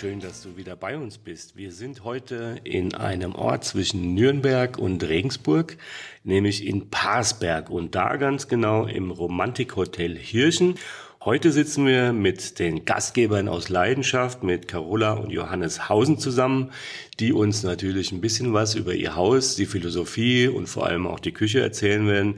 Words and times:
Schön, 0.00 0.20
dass 0.20 0.40
du 0.40 0.56
wieder 0.56 0.76
bei 0.76 0.96
uns 0.96 1.18
bist. 1.18 1.58
Wir 1.58 1.72
sind 1.72 2.04
heute 2.04 2.56
in 2.64 2.94
einem 2.94 3.34
Ort 3.34 3.64
zwischen 3.64 4.14
Nürnberg 4.14 4.78
und 4.78 5.06
Regensburg, 5.06 5.76
nämlich 6.24 6.66
in 6.66 6.88
Parsberg 6.88 7.68
und 7.68 7.94
da 7.94 8.16
ganz 8.16 8.48
genau 8.48 8.86
im 8.86 9.10
Romantikhotel 9.10 10.16
Hirschen. 10.16 10.76
Heute 11.22 11.52
sitzen 11.52 11.84
wir 11.84 12.14
mit 12.14 12.58
den 12.58 12.86
Gastgebern 12.86 13.46
aus 13.46 13.68
Leidenschaft, 13.68 14.42
mit 14.42 14.68
Carola 14.68 15.12
und 15.12 15.28
Johannes 15.28 15.90
Hausen 15.90 16.16
zusammen, 16.16 16.70
die 17.18 17.34
uns 17.34 17.62
natürlich 17.62 18.10
ein 18.10 18.22
bisschen 18.22 18.54
was 18.54 18.74
über 18.74 18.94
ihr 18.94 19.16
Haus, 19.16 19.54
die 19.54 19.66
Philosophie 19.66 20.48
und 20.48 20.66
vor 20.66 20.86
allem 20.86 21.06
auch 21.06 21.20
die 21.20 21.32
Küche 21.32 21.60
erzählen 21.60 22.06
werden. 22.06 22.36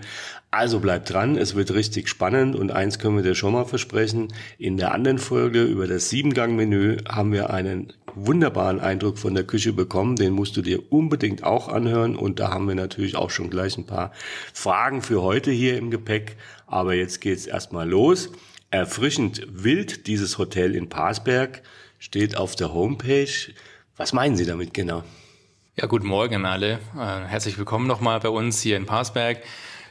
Also 0.51 0.81
bleibt 0.81 1.13
dran, 1.13 1.37
es 1.37 1.55
wird 1.55 1.73
richtig 1.73 2.09
spannend 2.09 2.57
und 2.57 2.73
eins 2.73 2.99
können 2.99 3.15
wir 3.15 3.23
dir 3.23 3.37
schon 3.37 3.53
mal 3.53 3.67
versprechen. 3.67 4.35
In 4.59 4.79
der 4.79 4.93
anderen 4.93 5.19
Folge 5.19 5.63
über 5.63 5.87
das 5.87 6.11
Siebengang-Menü 6.11 7.05
haben 7.09 7.31
wir 7.31 7.51
einen 7.51 7.93
wunderbaren 8.17 8.81
Eindruck 8.81 9.17
von 9.17 9.37
der 9.37 9.45
Küche 9.45 9.73
bekommen. 9.73 10.17
Den 10.17 10.33
musst 10.33 10.57
du 10.57 10.61
dir 10.61 10.93
unbedingt 10.93 11.45
auch 11.45 11.69
anhören 11.69 12.17
und 12.17 12.41
da 12.41 12.51
haben 12.51 12.67
wir 12.67 12.75
natürlich 12.75 13.15
auch 13.15 13.31
schon 13.31 13.49
gleich 13.49 13.79
ein 13.79 13.87
paar 13.87 14.11
Fragen 14.53 15.03
für 15.03 15.23
heute 15.23 15.53
hier 15.53 15.79
im 15.79 15.93
Gepäck. 15.93 16.37
Aber 16.67 16.95
jetzt 16.95 17.21
geht's 17.21 17.47
erstmal 17.47 17.89
los. 17.89 18.33
Erfrischend 18.73 19.43
wild, 19.51 20.07
dieses 20.07 20.39
Hotel 20.39 20.75
in 20.75 20.89
Parsberg, 20.89 21.61
steht 21.99 22.39
auf 22.39 22.57
der 22.57 22.73
Homepage. 22.73 23.53
Was 23.99 24.15
meinen 24.15 24.35
Sie 24.35 24.47
damit 24.47 24.73
genau? 24.73 25.05
Ja, 25.77 25.85
guten 25.85 26.07
Morgen 26.07 26.47
alle. 26.47 26.79
Äh, 26.97 27.27
herzlich 27.27 27.59
willkommen 27.59 27.87
nochmal 27.87 28.19
bei 28.21 28.31
uns 28.31 28.63
hier 28.63 28.79
in 28.79 28.87
Parsberg. 28.87 29.43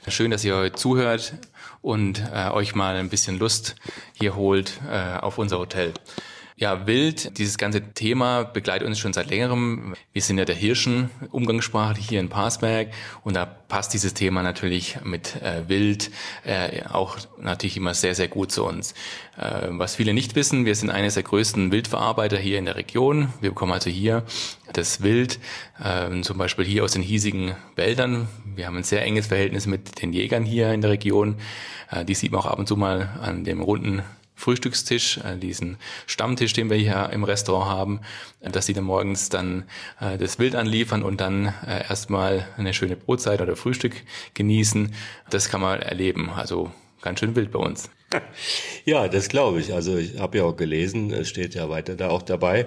Schön, 0.07 0.31
dass 0.31 0.43
ihr 0.43 0.55
heute 0.55 0.75
zuhört 0.75 1.35
und 1.83 2.23
äh, 2.33 2.49
euch 2.49 2.73
mal 2.73 2.95
ein 2.95 3.09
bisschen 3.09 3.37
Lust 3.37 3.75
hier 4.13 4.35
holt 4.35 4.81
äh, 4.89 5.19
auf 5.19 5.37
unser 5.37 5.59
Hotel. 5.59 5.93
Ja, 6.61 6.85
wild, 6.85 7.39
dieses 7.39 7.57
ganze 7.57 7.81
Thema 7.81 8.43
begleitet 8.43 8.87
uns 8.87 8.99
schon 8.99 9.13
seit 9.13 9.31
längerem. 9.31 9.95
Wir 10.13 10.21
sind 10.21 10.37
ja 10.37 10.45
der 10.45 10.53
Hirschen 10.53 11.09
Umgangssprache 11.31 11.99
hier 11.99 12.19
in 12.19 12.29
Parsberg 12.29 12.89
und 13.23 13.35
da 13.35 13.47
passt 13.47 13.95
dieses 13.95 14.13
Thema 14.13 14.43
natürlich 14.43 14.99
mit 15.03 15.41
äh, 15.41 15.67
wild 15.67 16.11
äh, 16.43 16.83
auch 16.85 17.17
natürlich 17.39 17.77
immer 17.77 17.95
sehr, 17.95 18.13
sehr 18.13 18.27
gut 18.27 18.51
zu 18.51 18.63
uns. 18.63 18.93
Äh, 19.37 19.69
was 19.69 19.95
viele 19.95 20.13
nicht 20.13 20.35
wissen, 20.35 20.65
wir 20.65 20.75
sind 20.75 20.91
eines 20.91 21.15
der 21.15 21.23
größten 21.23 21.71
Wildverarbeiter 21.71 22.37
hier 22.37 22.59
in 22.59 22.65
der 22.65 22.75
Region. 22.75 23.33
Wir 23.41 23.49
bekommen 23.49 23.71
also 23.71 23.89
hier 23.89 24.23
das 24.71 25.01
Wild, 25.01 25.39
äh, 25.83 26.21
zum 26.21 26.37
Beispiel 26.37 26.65
hier 26.65 26.83
aus 26.83 26.91
den 26.91 27.01
hiesigen 27.01 27.55
Wäldern. 27.75 28.27
Wir 28.45 28.67
haben 28.67 28.77
ein 28.77 28.83
sehr 28.83 29.01
enges 29.01 29.25
Verhältnis 29.25 29.65
mit 29.65 29.99
den 30.03 30.13
Jägern 30.13 30.45
hier 30.45 30.71
in 30.73 30.81
der 30.81 30.91
Region. 30.91 31.37
Äh, 31.89 32.05
die 32.05 32.13
sieht 32.13 32.31
man 32.31 32.41
auch 32.41 32.45
ab 32.45 32.59
und 32.59 32.67
zu 32.67 32.77
mal 32.77 33.09
an 33.19 33.45
dem 33.45 33.61
runden 33.61 34.03
Frühstückstisch, 34.41 35.19
äh, 35.19 35.37
diesen 35.37 35.77
Stammtisch, 36.07 36.53
den 36.53 36.71
wir 36.71 36.77
hier 36.77 37.11
im 37.13 37.23
Restaurant 37.23 37.69
haben, 37.69 38.01
äh, 38.39 38.49
dass 38.49 38.65
sie 38.65 38.73
dann 38.73 38.85
morgens 38.85 39.29
dann 39.29 39.65
äh, 39.99 40.17
das 40.17 40.39
Wild 40.39 40.55
anliefern 40.55 41.03
und 41.03 41.21
dann 41.21 41.53
erstmal 41.87 42.47
eine 42.57 42.73
schöne 42.73 42.95
Brotzeit 42.95 43.39
oder 43.39 43.55
Frühstück 43.55 43.93
genießen. 44.33 44.93
Das 45.29 45.49
kann 45.49 45.61
man 45.61 45.79
erleben. 45.81 46.31
Also 46.31 46.71
ganz 47.01 47.19
schön 47.19 47.35
wild 47.35 47.51
bei 47.51 47.59
uns. 47.59 47.89
Ja, 48.83 49.07
das 49.07 49.29
glaube 49.29 49.61
ich. 49.61 49.73
Also 49.73 49.95
ich 49.95 50.17
habe 50.17 50.39
ja 50.39 50.43
auch 50.43 50.57
gelesen, 50.57 51.11
es 51.11 51.29
steht 51.29 51.53
ja 51.53 51.69
weiter 51.69 51.95
da 51.95 52.09
auch 52.09 52.23
dabei, 52.23 52.65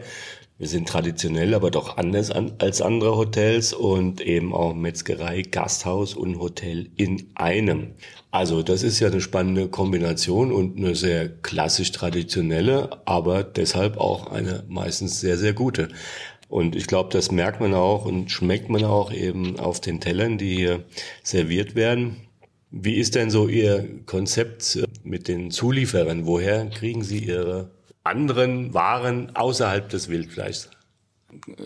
wir 0.65 0.69
sind 0.71 0.89
traditionell, 0.89 1.53
aber 1.53 1.71
doch 1.71 1.99
anders 1.99 2.31
an, 2.31 2.53
als 2.57 2.81
andere 2.81 3.19
Hotels 3.19 3.75
und 3.75 4.23
eben 4.23 4.55
auch 4.55 4.73
Metzgerei, 4.73 5.43
Gasthaus 5.43 6.15
und 6.15 6.39
Hotel 6.41 6.89
in 6.97 7.29
einem. 7.35 7.89
Also 8.31 8.63
das 8.63 8.83
ist 8.83 8.99
ja 8.99 9.09
eine 9.09 9.21
spannende 9.21 9.69
Kombination 9.69 10.51
und 10.51 10.79
eine 10.79 10.95
sehr 10.95 11.29
klassisch 11.29 11.93
traditionelle, 11.93 12.89
aber 13.05 13.45
deshalb 13.45 13.99
auch 13.99 14.29
eine 14.29 14.65
meistens 14.67 15.21
sehr, 15.21 15.37
sehr 15.37 15.53
gute. 15.53 15.89
Und 16.49 16.77
ich 16.77 16.87
glaube, 16.87 17.11
das 17.13 17.31
merkt 17.31 17.61
man 17.61 17.75
auch 17.75 18.07
und 18.07 18.31
schmeckt 18.31 18.71
man 18.71 18.85
auch 18.85 19.13
eben 19.13 19.59
auf 19.59 19.83
den 19.83 20.01
Tellern, 20.01 20.39
die 20.39 20.57
hier 20.57 20.85
serviert 21.23 21.75
werden. 21.75 22.17
Wie 22.71 22.95
ist 22.95 23.17
denn 23.17 23.29
so 23.29 23.49
Ihr 23.49 23.87
Konzept 24.07 24.83
mit 25.03 25.29
den 25.29 25.51
Zulieferern? 25.51 26.25
Woher 26.25 26.65
kriegen 26.71 27.05
Sie 27.05 27.19
Ihre 27.19 27.74
anderen 28.05 28.75
Waren 28.75 29.35
außerhalb 29.35 29.89
des 29.89 30.09
Wildfleischs. 30.09 30.71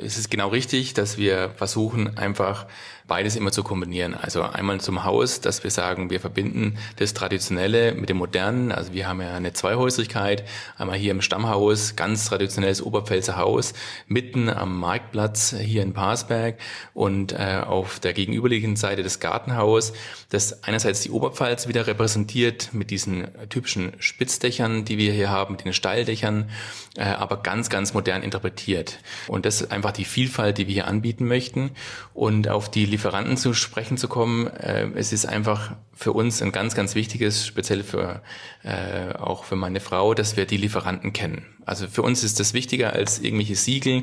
Es 0.02 0.16
ist 0.16 0.30
genau 0.30 0.48
richtig, 0.48 0.94
dass 0.94 1.18
wir 1.18 1.50
versuchen, 1.50 2.16
einfach 2.16 2.66
beides 3.08 3.34
immer 3.34 3.50
zu 3.50 3.62
kombinieren. 3.62 4.14
Also 4.14 4.42
einmal 4.42 4.80
zum 4.80 5.04
Haus, 5.04 5.40
dass 5.40 5.64
wir 5.64 5.70
sagen, 5.70 6.10
wir 6.10 6.20
verbinden 6.20 6.78
das 6.96 7.14
Traditionelle 7.14 7.94
mit 7.94 8.10
dem 8.10 8.18
Modernen. 8.18 8.70
Also 8.70 8.92
wir 8.92 9.08
haben 9.08 9.20
ja 9.20 9.34
eine 9.34 9.52
Zweihäusigkeit. 9.54 10.44
Einmal 10.76 10.98
hier 10.98 11.10
im 11.10 11.22
Stammhaus, 11.22 11.96
ganz 11.96 12.26
traditionelles 12.26 12.82
Oberpfälzer 12.82 13.36
Haus, 13.36 13.72
mitten 14.06 14.48
am 14.50 14.78
Marktplatz 14.78 15.56
hier 15.58 15.82
in 15.82 15.94
Parsberg 15.94 16.58
und 16.94 17.32
äh, 17.32 17.62
auf 17.66 17.98
der 17.98 18.12
gegenüberliegenden 18.12 18.76
Seite 18.76 19.02
das 19.02 19.20
Gartenhaus, 19.20 19.94
das 20.28 20.62
einerseits 20.62 21.00
die 21.00 21.10
Oberpfalz 21.10 21.66
wieder 21.66 21.86
repräsentiert 21.86 22.74
mit 22.74 22.90
diesen 22.90 23.28
typischen 23.48 23.92
Spitzdächern, 23.98 24.84
die 24.84 24.98
wir 24.98 25.12
hier 25.12 25.30
haben, 25.30 25.54
mit 25.54 25.64
den 25.64 25.72
Steildächern, 25.72 26.50
äh, 26.96 27.04
aber 27.04 27.38
ganz, 27.38 27.70
ganz 27.70 27.94
modern 27.94 28.22
interpretiert. 28.22 28.98
Und 29.28 29.46
das 29.46 29.62
ist 29.62 29.72
einfach 29.72 29.92
die 29.92 30.04
Vielfalt, 30.04 30.58
die 30.58 30.66
wir 30.66 30.74
hier 30.74 30.86
anbieten 30.86 31.26
möchten. 31.26 31.70
Und 32.12 32.48
auf 32.48 32.70
die 32.70 32.84
Lieferanten 32.98 33.36
zu 33.36 33.54
sprechen 33.54 33.96
zu 33.96 34.08
kommen, 34.08 34.48
äh, 34.48 34.88
es 34.96 35.12
ist 35.12 35.24
einfach 35.24 35.76
für 35.94 36.12
uns 36.12 36.42
ein 36.42 36.50
ganz, 36.50 36.74
ganz 36.74 36.96
wichtiges, 36.96 37.46
speziell 37.46 37.84
für 37.84 38.22
äh, 38.64 39.14
auch 39.14 39.44
für 39.44 39.54
meine 39.54 39.78
Frau, 39.78 40.14
dass 40.14 40.36
wir 40.36 40.46
die 40.46 40.56
Lieferanten 40.56 41.12
kennen. 41.12 41.46
Also 41.64 41.86
für 41.86 42.02
uns 42.02 42.24
ist 42.24 42.40
das 42.40 42.54
wichtiger 42.54 42.94
als 42.94 43.20
irgendwelche 43.20 43.54
Siegel. 43.54 44.02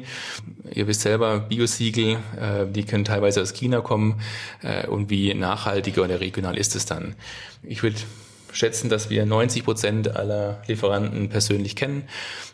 Ihr 0.74 0.88
wisst 0.88 1.02
selber, 1.02 1.40
Biosiegel, 1.40 2.20
äh, 2.40 2.66
die 2.72 2.86
können 2.86 3.04
teilweise 3.04 3.42
aus 3.42 3.52
China 3.52 3.82
kommen. 3.82 4.22
Äh, 4.62 4.88
und 4.88 5.10
wie 5.10 5.34
nachhaltiger 5.34 6.04
oder 6.04 6.22
regional 6.22 6.58
ist 6.58 6.78
es 6.78 6.86
dann? 6.86 7.16
Ich 7.64 7.84
würde 7.84 7.98
schätzen, 8.56 8.90
dass 8.90 9.10
wir 9.10 9.26
90 9.26 9.64
Prozent 9.64 10.16
aller 10.16 10.62
Lieferanten 10.68 11.30
persönlich 11.30 11.76
kennen. 11.76 12.04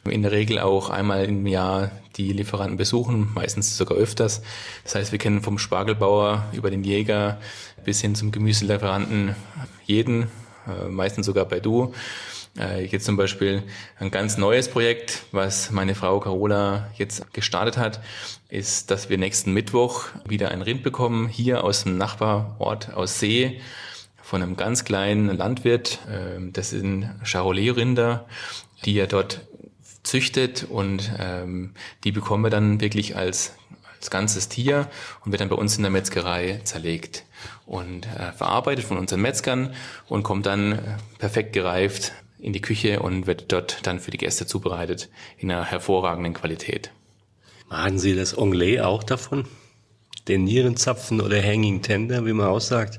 In 0.10 0.24
der 0.24 0.32
Regel 0.32 0.60
auch 0.60 0.90
einmal 0.90 1.26
im 1.26 1.46
Jahr 1.46 1.92
die 2.18 2.34
Lieferanten 2.34 2.78
besuchen, 2.78 3.30
meistens 3.34 3.78
sogar 3.78 3.98
öfters. 3.98 4.42
Das 4.84 4.96
heißt, 4.96 5.12
wir 5.12 5.20
kennen 5.20 5.42
vom 5.42 5.58
Spargelbauer 5.58 6.46
über 6.54 6.72
den 6.72 6.84
Jäger 6.84 7.40
bis 7.86 8.02
hin 8.02 8.16
zum 8.16 8.32
Gemüselieferanten 8.32 9.36
jeden, 9.86 10.24
äh, 10.68 10.88
meistens 10.90 11.26
sogar 11.26 11.46
bei 11.46 11.60
Du. 11.60 11.94
Äh, 12.60 12.86
jetzt 12.86 13.06
zum 13.06 13.16
Beispiel 13.16 13.64
ein 13.98 14.12
ganz 14.12 14.38
neues 14.38 14.68
Projekt, 14.68 15.24
was 15.32 15.72
meine 15.72 15.96
Frau 15.96 16.20
Carola 16.20 16.90
jetzt 16.98 17.34
gestartet 17.34 17.78
hat, 17.78 18.02
ist, 18.50 18.92
dass 18.92 19.10
wir 19.10 19.18
nächsten 19.18 19.54
Mittwoch 19.54 20.08
wieder 20.28 20.52
ein 20.52 20.62
Rind 20.62 20.84
bekommen, 20.84 21.30
hier 21.30 21.64
aus 21.64 21.84
dem 21.84 21.98
Nachbarort 21.98 22.94
aus 22.94 23.20
See 23.20 23.62
von 24.31 24.42
einem 24.42 24.56
ganz 24.56 24.86
kleinen 24.86 25.36
Landwirt. 25.36 26.00
Ähm, 26.09 26.53
das 26.53 26.69
sind 26.69 27.09
Charolais-Rinder, 27.25 28.25
die 28.86 28.97
er 28.97 29.08
dort 29.08 29.42
züchtet 30.03 30.64
und 30.69 31.12
ähm, 31.19 31.74
die 32.06 32.14
bekommen 32.14 32.46
wir 32.46 32.50
dann 32.50 32.80
wirklich 32.80 33.18
als, 33.18 33.56
als 33.94 34.09
ganzes 34.09 34.47
Tier 34.47 34.88
und 35.26 35.34
wird 35.34 35.41
dann 35.41 35.50
bei 35.50 35.58
uns 35.58 35.76
in 35.76 35.84
der 35.84 35.91
Metzgerei 35.91 36.61
zerlegt 36.64 37.26
und 37.66 38.06
äh, 38.06 38.32
verarbeitet 38.32 38.85
von 38.85 38.97
unseren 38.97 39.20
Metzgern 39.20 39.73
und 40.08 40.23
kommt 40.23 40.46
dann 40.46 40.72
äh, 40.72 40.78
perfekt 41.17 41.52
gereift 41.52 42.14
in 42.40 42.53
die 42.53 42.61
Küche 42.61 43.02
und 43.02 43.28
wird 43.28 43.52
dort 43.52 43.85
dann 43.85 44.00
für 44.00 44.11
die 44.11 44.17
Gäste 44.17 44.46
zubereitet 44.46 45.09
in 45.40 45.52
einer 45.52 45.66
hervorragenden 45.66 46.34
Qualität. 46.34 46.91
Machen 47.67 48.00
Sie 48.00 48.16
das 48.16 48.38
Anglais 48.38 48.79
auch 48.79 49.03
davon? 49.03 49.44
Den 50.29 50.46
Nierenzapfen 50.46 51.20
oder 51.20 51.44
Hanging 51.44 51.82
Tender, 51.82 52.26
wie 52.26 52.32
man 52.32 52.47
aussagt? 52.47 52.97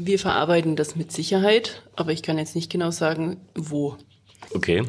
Wir 0.00 0.20
verarbeiten 0.20 0.76
das 0.76 0.94
mit 0.94 1.10
Sicherheit, 1.10 1.82
aber 1.96 2.12
ich 2.12 2.22
kann 2.22 2.38
jetzt 2.38 2.54
nicht 2.54 2.70
genau 2.70 2.92
sagen, 2.92 3.38
wo. 3.56 3.96
Okay, 4.54 4.84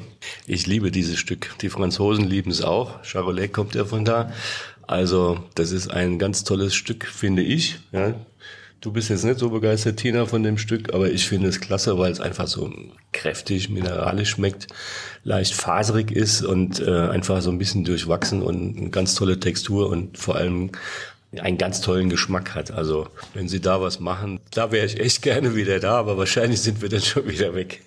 ich 0.46 0.68
liebe 0.68 0.92
dieses 0.92 1.18
Stück. 1.18 1.56
Die 1.62 1.70
Franzosen 1.70 2.26
lieben 2.26 2.52
es 2.52 2.62
auch. 2.62 3.04
Charolais 3.04 3.48
kommt 3.48 3.74
ja 3.74 3.86
von 3.86 4.06
da. 4.06 4.32
Also 4.86 5.44
das 5.56 5.72
ist 5.72 5.90
ein 5.90 6.20
ganz 6.20 6.44
tolles 6.44 6.76
Stück, 6.76 7.08
finde 7.08 7.42
ich. 7.42 7.80
Ja. 7.92 8.14
Du 8.82 8.92
bist 8.92 9.10
jetzt 9.10 9.26
nicht 9.26 9.40
so 9.40 9.50
begeistert, 9.50 9.98
Tina, 9.98 10.28
von 10.28 10.44
dem 10.44 10.60
Stück, 10.60 10.94
aber 10.94 11.12
ich 11.12 11.28
finde 11.28 11.50
es 11.50 11.60
klasse, 11.60 11.98
weil 11.98 12.12
es 12.12 12.22
einfach 12.22 12.48
so 12.48 12.72
kräftig, 13.12 13.70
mineralisch 13.70 14.30
schmeckt, 14.30 14.68
leicht 15.24 15.54
faserig 15.56 16.12
ist 16.12 16.44
und 16.44 16.80
äh, 16.80 17.10
einfach 17.10 17.42
so 17.42 17.50
ein 17.50 17.58
bisschen 17.58 17.84
durchwachsen 17.84 18.42
und 18.44 18.78
eine 18.78 18.90
ganz 18.92 19.16
tolle 19.16 19.40
Textur 19.40 19.90
und 19.90 20.18
vor 20.18 20.36
allem 20.36 20.72
einen 21.38 21.58
ganz 21.58 21.82
tollen 21.82 22.10
Geschmack 22.10 22.56
hat. 22.56 22.72
Also 22.72 23.08
wenn 23.34 23.48
Sie 23.48 23.62
da 23.62 23.82
was 23.82 24.00
machen, 24.00 24.40
da 24.52 24.72
wäre 24.72 24.86
ich 24.86 25.00
echt 25.00 25.22
gerne 25.22 25.56
wieder 25.56 25.80
da, 25.80 26.00
aber 26.00 26.18
wahrscheinlich 26.18 26.62
sind 26.62 26.82
wir 26.82 26.90
dann 26.90 27.02
schon 27.02 27.28
wieder 27.28 27.54
weg. 27.54 27.84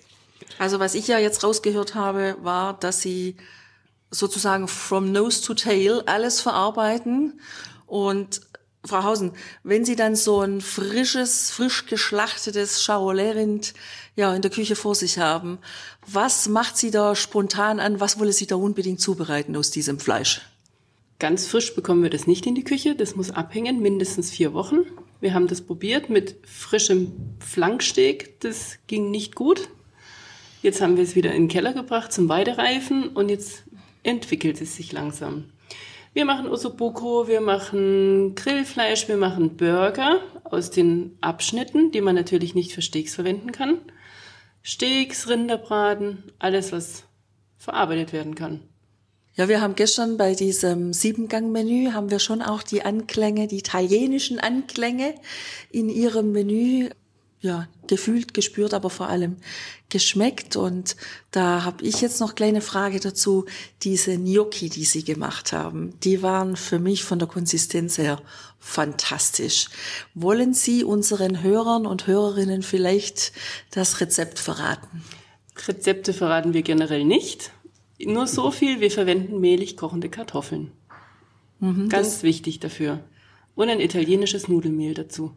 Also 0.59 0.79
was 0.79 0.95
ich 0.95 1.07
ja 1.07 1.17
jetzt 1.17 1.43
rausgehört 1.43 1.95
habe, 1.95 2.37
war, 2.41 2.79
dass 2.79 3.01
Sie 3.01 3.35
sozusagen 4.11 4.67
from 4.67 5.11
nose 5.11 5.41
to 5.41 5.53
tail 5.53 6.03
alles 6.05 6.39
verarbeiten 6.39 7.39
und 7.87 8.41
Frau 8.85 9.03
Hausen, 9.03 9.31
wenn 9.63 9.85
Sie 9.85 9.95
dann 9.95 10.15
so 10.15 10.41
ein 10.41 10.59
frisches, 10.59 11.51
frisch 11.51 11.85
geschlachtetes 11.85 12.83
Charolais-Rind 12.83 13.73
ja, 14.15 14.35
in 14.35 14.41
der 14.41 14.51
Küche 14.51 14.75
vor 14.75 14.93
sich 14.93 15.19
haben, 15.19 15.57
was 16.05 16.49
macht 16.49 16.77
Sie 16.77 16.91
da 16.91 17.15
spontan 17.15 17.79
an? 17.79 18.01
Was 18.01 18.19
wollen 18.19 18.33
Sie 18.33 18.45
da 18.45 18.55
unbedingt 18.55 18.99
zubereiten 18.99 19.55
aus 19.55 19.71
diesem 19.71 19.99
Fleisch? 19.99 20.41
Ganz 21.19 21.47
frisch 21.47 21.75
bekommen 21.75 22.03
wir 22.03 22.09
das 22.09 22.27
nicht 22.27 22.45
in 22.45 22.55
die 22.55 22.63
Küche. 22.63 22.95
Das 22.95 23.15
muss 23.15 23.31
abhängen, 23.31 23.81
mindestens 23.81 24.31
vier 24.31 24.53
Wochen. 24.53 24.79
Wir 25.21 25.33
haben 25.33 25.47
das 25.47 25.61
probiert 25.61 26.09
mit 26.09 26.35
frischem 26.45 27.13
Flanksteak. 27.39 28.39
Das 28.41 28.79
ging 28.87 29.09
nicht 29.09 29.35
gut. 29.35 29.69
Jetzt 30.61 30.81
haben 30.81 30.97
wir 30.97 31.03
es 31.03 31.15
wieder 31.15 31.33
in 31.33 31.43
den 31.43 31.47
Keller 31.49 31.73
gebracht 31.73 32.11
zum 32.11 32.29
Weidereifen 32.29 33.09
und 33.09 33.29
jetzt 33.29 33.63
entwickelt 34.03 34.61
es 34.61 34.75
sich 34.75 34.91
langsam. 34.91 35.45
Wir 36.13 36.25
machen 36.25 36.47
Ossobuco, 36.47 37.27
wir 37.27 37.41
machen 37.41 38.35
Grillfleisch, 38.35 39.07
wir 39.07 39.17
machen 39.17 39.57
Burger 39.57 40.21
aus 40.43 40.69
den 40.69 41.17
Abschnitten, 41.21 41.91
die 41.91 42.01
man 42.01 42.15
natürlich 42.15 42.53
nicht 42.53 42.71
für 42.71 42.81
Steaks 42.81 43.15
verwenden 43.15 43.51
kann. 43.51 43.79
Steaks, 44.61 45.27
Rinderbraten, 45.27 46.31
alles, 46.37 46.71
was 46.71 47.05
verarbeitet 47.57 48.13
werden 48.13 48.35
kann. 48.35 48.61
Ja, 49.35 49.47
wir 49.49 49.61
haben 49.61 49.73
gestern 49.73 50.17
bei 50.17 50.35
diesem 50.35 50.93
Siebengang-Menü 50.93 51.91
haben 51.93 52.11
wir 52.11 52.19
schon 52.19 52.43
auch 52.43 52.61
die 52.61 52.83
Anklänge, 52.83 53.47
die 53.47 53.57
italienischen 53.57 54.39
Anklänge 54.39 55.15
in 55.71 55.89
ihrem 55.89 56.31
Menü 56.31 56.89
ja, 57.41 57.67
gefühlt, 57.87 58.33
gespürt, 58.33 58.73
aber 58.73 58.89
vor 58.89 59.09
allem 59.09 59.37
geschmeckt. 59.89 60.55
Und 60.55 60.95
da 61.31 61.63
habe 61.63 61.83
ich 61.83 61.99
jetzt 61.99 62.21
noch 62.21 62.35
kleine 62.35 62.61
Frage 62.61 62.99
dazu. 62.99 63.45
Diese 63.81 64.17
Gnocchi, 64.17 64.69
die 64.69 64.85
Sie 64.85 65.03
gemacht 65.03 65.51
haben, 65.51 65.99
die 66.03 66.21
waren 66.21 66.55
für 66.55 66.79
mich 66.79 67.03
von 67.03 67.17
der 67.17 67.27
Konsistenz 67.27 67.97
her 67.97 68.21
fantastisch. 68.59 69.67
Wollen 70.13 70.53
Sie 70.53 70.83
unseren 70.83 71.41
Hörern 71.41 71.85
und 71.85 72.07
Hörerinnen 72.07 72.61
vielleicht 72.61 73.33
das 73.71 73.99
Rezept 73.99 74.39
verraten? 74.39 75.03
Rezepte 75.67 76.13
verraten 76.13 76.53
wir 76.53 76.61
generell 76.61 77.03
nicht. 77.03 77.51
Nur 78.05 78.27
so 78.27 78.51
viel, 78.51 78.79
wir 78.79 78.91
verwenden 78.91 79.39
mehlig 79.39 79.77
kochende 79.77 80.09
Kartoffeln. 80.09 80.71
Mhm, 81.59 81.89
Ganz 81.89 82.23
wichtig 82.23 82.59
dafür. 82.59 82.99
Und 83.55 83.69
ein 83.69 83.79
italienisches 83.79 84.47
Nudelmehl 84.47 84.93
dazu. 84.93 85.31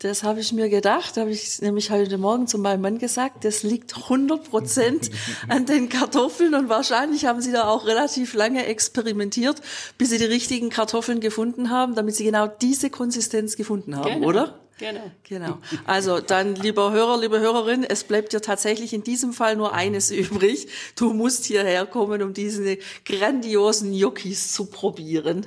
Das 0.00 0.22
habe 0.22 0.40
ich 0.40 0.52
mir 0.52 0.68
gedacht, 0.68 1.16
habe 1.16 1.30
ich 1.30 1.62
nämlich 1.62 1.90
heute 1.90 2.18
Morgen 2.18 2.46
zu 2.46 2.58
meinem 2.58 2.82
Mann 2.82 2.98
gesagt, 2.98 3.46
das 3.46 3.62
liegt 3.62 3.96
100 3.96 4.50
Prozent 4.50 5.10
an 5.48 5.64
den 5.64 5.88
Kartoffeln 5.88 6.54
und 6.54 6.68
wahrscheinlich 6.68 7.24
haben 7.24 7.40
sie 7.40 7.50
da 7.50 7.66
auch 7.66 7.86
relativ 7.86 8.34
lange 8.34 8.66
experimentiert, 8.66 9.62
bis 9.96 10.10
sie 10.10 10.18
die 10.18 10.24
richtigen 10.24 10.68
Kartoffeln 10.68 11.20
gefunden 11.20 11.70
haben, 11.70 11.94
damit 11.94 12.14
sie 12.14 12.24
genau 12.24 12.46
diese 12.46 12.90
Konsistenz 12.90 13.56
gefunden 13.56 13.96
haben, 13.96 14.16
genau. 14.16 14.26
oder? 14.26 14.65
Genau. 14.78 15.10
Genau. 15.24 15.58
Also 15.86 16.20
dann, 16.20 16.54
lieber 16.54 16.92
Hörer, 16.92 17.18
liebe 17.18 17.40
Hörerin, 17.40 17.82
es 17.82 18.04
bleibt 18.04 18.32
dir 18.32 18.42
tatsächlich 18.42 18.92
in 18.92 19.02
diesem 19.02 19.32
Fall 19.32 19.56
nur 19.56 19.72
eines 19.72 20.10
übrig. 20.10 20.68
Du 20.96 21.12
musst 21.12 21.46
hierher 21.46 21.86
kommen, 21.86 22.22
um 22.22 22.34
diese 22.34 22.78
grandiosen 23.04 23.92
Gnocchis 23.92 24.52
zu 24.52 24.66
probieren. 24.66 25.46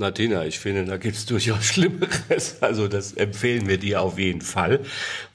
Na 0.00 0.12
Tina, 0.12 0.46
ich 0.46 0.60
finde, 0.60 0.84
da 0.84 0.96
gibt's 0.96 1.26
durchaus 1.26 1.64
Schlimmeres. 1.72 2.62
Also 2.62 2.86
das 2.86 3.14
empfehlen 3.14 3.66
wir 3.66 3.78
dir 3.78 4.00
auf 4.00 4.16
jeden 4.16 4.42
Fall, 4.42 4.78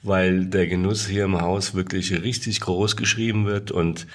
weil 0.02 0.46
der 0.46 0.66
Genuss 0.66 1.06
hier 1.06 1.24
im 1.24 1.38
Haus 1.38 1.74
wirklich 1.74 2.10
richtig 2.22 2.62
groß 2.62 2.96
geschrieben 2.96 3.44
wird. 3.44 3.72
Und 3.72 4.06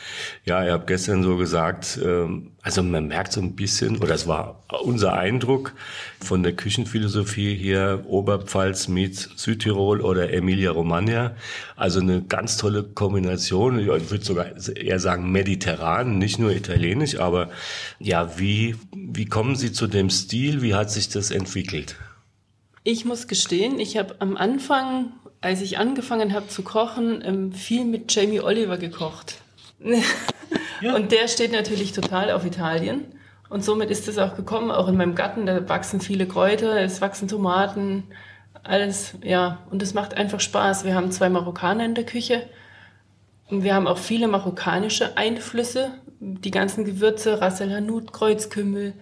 ja, 0.46 0.66
ihr 0.66 0.74
habt 0.74 0.88
gestern 0.88 1.22
so 1.22 1.38
gesagt, 1.38 2.00
ähm, 2.04 2.54
also 2.63 2.81
man 2.81 3.07
merkt 3.07 3.31
so 3.31 3.42
ein 3.42 3.56
bisschen, 3.56 4.00
oder 4.00 4.16
es 4.16 4.25
war 4.25 4.63
unser 4.84 5.13
Eindruck 5.13 5.75
von 6.19 6.42
der 6.42 6.54
Küchenphilosophie 6.54 7.56
hier 7.56 8.06
Oberpfalz 8.07 8.88
mit 8.88 9.16
Südtirol 9.36 10.01
oder 10.01 10.34
Emilia 10.34 10.72
Romagna. 10.72 11.36
Also 11.75 12.00
eine 12.00 12.24
ganz 12.24 12.57
tolle 12.57 12.84
Kombination. 12.84 13.80
Ich 13.80 14.10
würde 14.10 14.25
sogar 14.25 14.48
eher 14.75 15.00
sagen 15.00 15.31
mediterran, 15.31 16.18
nicht 16.18 16.40
nur 16.40 16.51
italienisch, 16.51 17.19
aber 17.19 17.50
ja, 18.00 18.40
wie, 18.40 18.75
wie 18.96 19.25
kommen 19.25 19.56
Sie 19.56 19.72
zu 19.72 19.86
dem 19.86 20.10
Stil? 20.10 20.38
Wie 20.41 20.74
hat 20.74 20.89
sich 20.89 21.09
das 21.09 21.31
entwickelt? 21.31 21.95
Ich 22.83 23.03
muss 23.06 23.27
gestehen, 23.27 23.80
ich 23.80 23.97
habe 23.97 24.15
am 24.19 24.38
Anfang, 24.38 25.12
als 25.41 25.62
ich 25.62 25.77
angefangen 25.77 26.33
habe 26.33 26.47
zu 26.47 26.63
kochen, 26.63 27.21
ähm, 27.25 27.51
viel 27.51 27.83
mit 27.86 28.13
Jamie 28.13 28.41
Oliver 28.41 28.77
gekocht. 28.77 29.41
Ja. 30.81 30.95
Und 30.95 31.12
der 31.12 31.27
steht 31.27 31.51
natürlich 31.51 31.91
total 31.91 32.31
auf 32.31 32.45
Italien. 32.45 33.03
Und 33.50 33.65
somit 33.65 33.91
ist 33.91 34.07
es 34.07 34.18
auch 34.18 34.38
gekommen, 34.38 34.71
auch 34.71 34.88
in 34.88 34.95
meinem 34.95 35.13
Garten, 35.13 35.45
da 35.45 35.68
wachsen 35.68 36.00
viele 36.00 36.25
Kräuter, 36.25 36.80
es 36.80 37.01
wachsen 37.01 37.27
Tomaten, 37.27 38.03
alles, 38.63 39.15
ja. 39.21 39.59
Und 39.71 39.81
es 39.81 39.94
macht 39.94 40.13
einfach 40.13 40.39
Spaß. 40.39 40.86
Wir 40.86 40.95
haben 40.95 41.12
zwei 41.12 41.30
Marokkaner 41.30 41.83
in 41.83 41.95
der 41.95 42.06
Küche. 42.06 42.47
Und 43.50 43.63
wir 43.63 43.74
haben 43.74 43.88
auch 43.88 43.97
viele 43.97 44.27
marokkanische 44.27 45.18
Einflüsse, 45.18 45.91
die 46.19 46.51
ganzen 46.51 46.86
Gewürze, 46.86 47.41
Ras 47.41 47.59
el 47.59 47.74
Hanout, 47.74 48.12
Kreuzkümmel. 48.12 48.94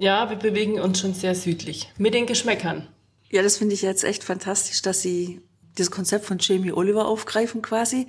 Ja, 0.00 0.30
wir 0.30 0.36
bewegen 0.36 0.80
uns 0.80 0.98
schon 0.98 1.12
sehr 1.12 1.34
südlich 1.34 1.92
mit 1.98 2.14
den 2.14 2.24
Geschmäckern. 2.24 2.88
Ja, 3.28 3.42
das 3.42 3.58
finde 3.58 3.74
ich 3.74 3.82
jetzt 3.82 4.02
echt 4.02 4.24
fantastisch, 4.24 4.80
dass 4.80 5.02
Sie 5.02 5.42
das 5.76 5.90
Konzept 5.90 6.24
von 6.24 6.38
Jamie 6.40 6.72
Oliver 6.72 7.06
aufgreifen 7.06 7.60
quasi. 7.60 8.06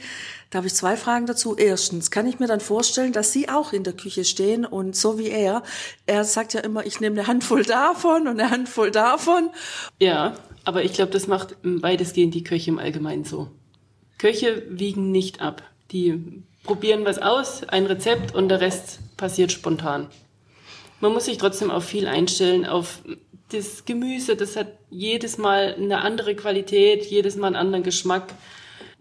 Da 0.50 0.60
habe 0.60 0.68
ich 0.68 0.74
zwei 0.74 0.96
Fragen 0.96 1.26
dazu. 1.26 1.58
Erstens, 1.58 2.10
kann 2.10 2.28
ich 2.28 2.40
mir 2.40 2.48
dann 2.48 2.62
vorstellen, 2.62 3.12
dass 3.12 3.34
Sie 3.34 3.50
auch 3.50 3.74
in 3.74 3.84
der 3.84 3.92
Küche 3.92 4.24
stehen 4.24 4.66
und 4.66 4.96
so 4.96 5.20
wie 5.20 5.28
er, 5.28 5.64
er 6.06 6.24
sagt 6.24 6.54
ja 6.54 6.62
immer, 6.62 6.86
ich 6.86 7.02
nehme 7.02 7.20
eine 7.20 7.28
Handvoll 7.28 7.64
davon 7.64 8.26
und 8.26 8.40
eine 8.40 8.50
Handvoll 8.50 8.92
davon. 8.92 9.50
Ja, 10.00 10.36
aber 10.64 10.86
ich 10.86 10.94
glaube, 10.94 11.12
das 11.12 11.28
macht 11.28 11.58
weitestgehend 11.62 12.34
die 12.34 12.46
Köche 12.46 12.72
im 12.72 12.80
Allgemeinen 12.80 13.26
so. 13.26 13.50
Köche 14.18 14.64
wiegen 14.70 15.12
nicht 15.12 15.42
ab. 15.42 15.62
Die 15.92 16.42
probieren 16.64 17.04
was 17.04 17.18
aus, 17.18 17.66
ein 17.66 17.86
Rezept 17.86 18.34
und 18.34 18.48
der 18.48 18.62
Rest 18.62 19.00
passiert 19.18 19.52
spontan. 19.52 20.08
Man 21.02 21.14
muss 21.14 21.26
sich 21.26 21.38
trotzdem 21.38 21.72
auf 21.72 21.84
viel 21.84 22.08
einstellen, 22.08 22.66
auf 22.66 23.02
das 23.52 23.86
Gemüse, 23.86 24.36
das 24.36 24.56
hat 24.56 24.68
jedes 24.90 25.38
Mal 25.38 25.76
eine 25.76 26.02
andere 26.02 26.36
Qualität, 26.36 27.06
jedes 27.06 27.36
Mal 27.36 27.48
einen 27.48 27.56
anderen 27.56 27.84
Geschmack. 27.84 28.34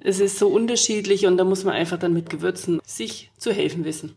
Es 0.03 0.19
ist 0.19 0.39
so 0.39 0.49
unterschiedlich 0.49 1.27
und 1.27 1.37
da 1.37 1.45
muss 1.45 1.63
man 1.65 1.75
einfach 1.75 1.99
dann 1.99 2.15
mit 2.15 2.31
Gewürzen 2.31 2.81
sich 2.85 3.31
zu 3.37 3.53
helfen 3.53 3.85
wissen. 3.85 4.17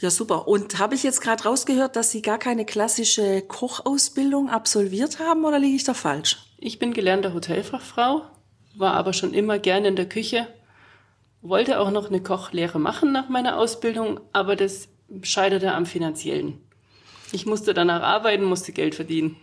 Ja, 0.00 0.10
super. 0.10 0.48
Und 0.48 0.78
habe 0.78 0.94
ich 0.94 1.02
jetzt 1.02 1.20
gerade 1.20 1.42
rausgehört, 1.42 1.96
dass 1.96 2.10
Sie 2.10 2.22
gar 2.22 2.38
keine 2.38 2.64
klassische 2.64 3.42
Kochausbildung 3.42 4.48
absolviert 4.48 5.18
haben 5.18 5.44
oder 5.44 5.58
liege 5.58 5.76
ich 5.76 5.84
da 5.84 5.92
falsch? 5.92 6.38
Ich 6.56 6.78
bin 6.78 6.94
gelernte 6.94 7.34
Hotelfachfrau, 7.34 8.22
war 8.76 8.94
aber 8.94 9.12
schon 9.12 9.34
immer 9.34 9.58
gerne 9.58 9.88
in 9.88 9.96
der 9.96 10.08
Küche, 10.08 10.46
wollte 11.42 11.78
auch 11.78 11.90
noch 11.90 12.08
eine 12.08 12.22
Kochlehre 12.22 12.78
machen 12.78 13.12
nach 13.12 13.28
meiner 13.28 13.58
Ausbildung, 13.58 14.20
aber 14.32 14.56
das 14.56 14.88
scheiterte 15.22 15.72
am 15.72 15.84
finanziellen. 15.84 16.60
Ich 17.32 17.46
musste 17.46 17.74
danach 17.74 18.02
arbeiten, 18.02 18.44
musste 18.44 18.72
Geld 18.72 18.94
verdienen 18.94 19.36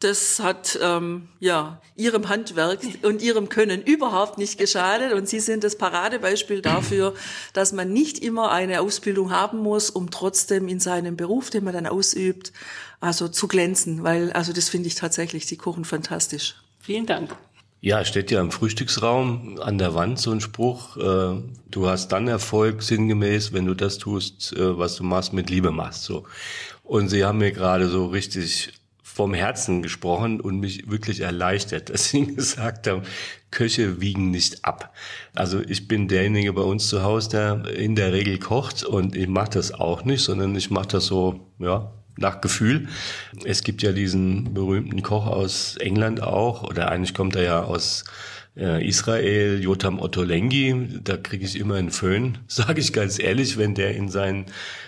das 0.00 0.38
hat 0.38 0.78
ähm, 0.80 1.28
ja 1.40 1.80
ihrem 1.96 2.28
Handwerk 2.28 2.80
und 3.02 3.20
ihrem 3.20 3.48
Können 3.48 3.82
überhaupt 3.82 4.38
nicht 4.38 4.58
geschadet 4.58 5.12
und 5.12 5.28
sie 5.28 5.40
sind 5.40 5.64
das 5.64 5.76
Paradebeispiel 5.76 6.62
dafür, 6.62 7.14
dass 7.52 7.72
man 7.72 7.92
nicht 7.92 8.20
immer 8.20 8.52
eine 8.52 8.80
Ausbildung 8.80 9.32
haben 9.32 9.58
muss, 9.58 9.90
um 9.90 10.10
trotzdem 10.10 10.68
in 10.68 10.78
seinem 10.78 11.16
Beruf, 11.16 11.50
den 11.50 11.64
man 11.64 11.74
dann 11.74 11.86
ausübt, 11.86 12.52
also 13.00 13.28
zu 13.28 13.48
glänzen, 13.48 14.04
weil 14.04 14.32
also 14.32 14.52
das 14.52 14.68
finde 14.68 14.86
ich 14.86 14.94
tatsächlich, 14.94 15.46
sie 15.46 15.56
kochen 15.56 15.84
fantastisch. 15.84 16.54
Vielen 16.80 17.06
Dank. 17.06 17.34
Ja, 17.80 18.04
steht 18.04 18.32
ja 18.32 18.40
im 18.40 18.50
Frühstücksraum 18.50 19.60
an 19.60 19.78
der 19.78 19.94
Wand 19.94 20.18
so 20.18 20.32
ein 20.32 20.40
Spruch, 20.40 20.96
äh, 20.96 21.40
du 21.70 21.86
hast 21.88 22.08
dann 22.08 22.26
Erfolg 22.26 22.82
sinngemäß, 22.82 23.52
wenn 23.52 23.66
du 23.66 23.74
das 23.74 23.98
tust, 23.98 24.52
äh, 24.56 24.76
was 24.76 24.96
du 24.96 25.04
machst, 25.04 25.32
mit 25.32 25.48
Liebe 25.48 25.70
machst. 25.70 26.02
So. 26.02 26.24
Und 26.88 27.10
Sie 27.10 27.22
haben 27.22 27.36
mir 27.36 27.52
gerade 27.52 27.86
so 27.86 28.06
richtig 28.06 28.72
vom 29.02 29.34
Herzen 29.34 29.82
gesprochen 29.82 30.40
und 30.40 30.58
mich 30.58 30.90
wirklich 30.90 31.20
erleichtert, 31.20 31.90
dass 31.90 32.08
Sie 32.08 32.26
gesagt 32.34 32.86
haben, 32.86 33.02
Köche 33.50 34.00
wiegen 34.00 34.30
nicht 34.30 34.64
ab. 34.64 34.94
Also 35.34 35.60
ich 35.60 35.86
bin 35.86 36.08
derjenige 36.08 36.54
bei 36.54 36.62
uns 36.62 36.88
zu 36.88 37.02
Hause, 37.02 37.28
der 37.30 37.64
in 37.76 37.94
der 37.94 38.14
Regel 38.14 38.38
kocht 38.38 38.84
und 38.84 39.14
ich 39.16 39.28
mache 39.28 39.50
das 39.50 39.72
auch 39.72 40.04
nicht, 40.04 40.22
sondern 40.22 40.56
ich 40.56 40.70
mache 40.70 40.88
das 40.88 41.06
so, 41.06 41.52
ja, 41.58 41.92
nach 42.16 42.40
Gefühl. 42.40 42.88
Es 43.44 43.62
gibt 43.62 43.82
ja 43.82 43.92
diesen 43.92 44.54
berühmten 44.54 45.02
Koch 45.02 45.26
aus 45.26 45.76
England 45.76 46.22
auch, 46.22 46.62
oder 46.62 46.90
eigentlich 46.90 47.12
kommt 47.12 47.36
er 47.36 47.42
ja 47.42 47.62
aus 47.64 48.04
Israel, 48.58 49.62
Jotam 49.62 50.00
Ottolenghi, 50.00 51.00
da 51.04 51.16
kriege 51.16 51.44
ich 51.44 51.58
immer 51.58 51.76
einen 51.76 51.90
Föhn, 51.90 52.38
sage 52.48 52.80
ich 52.80 52.92
ganz 52.92 53.18
ehrlich, 53.20 53.56
wenn 53.56 53.74
der 53.74 53.94
in 53.94 54.08
seinen 54.08 54.46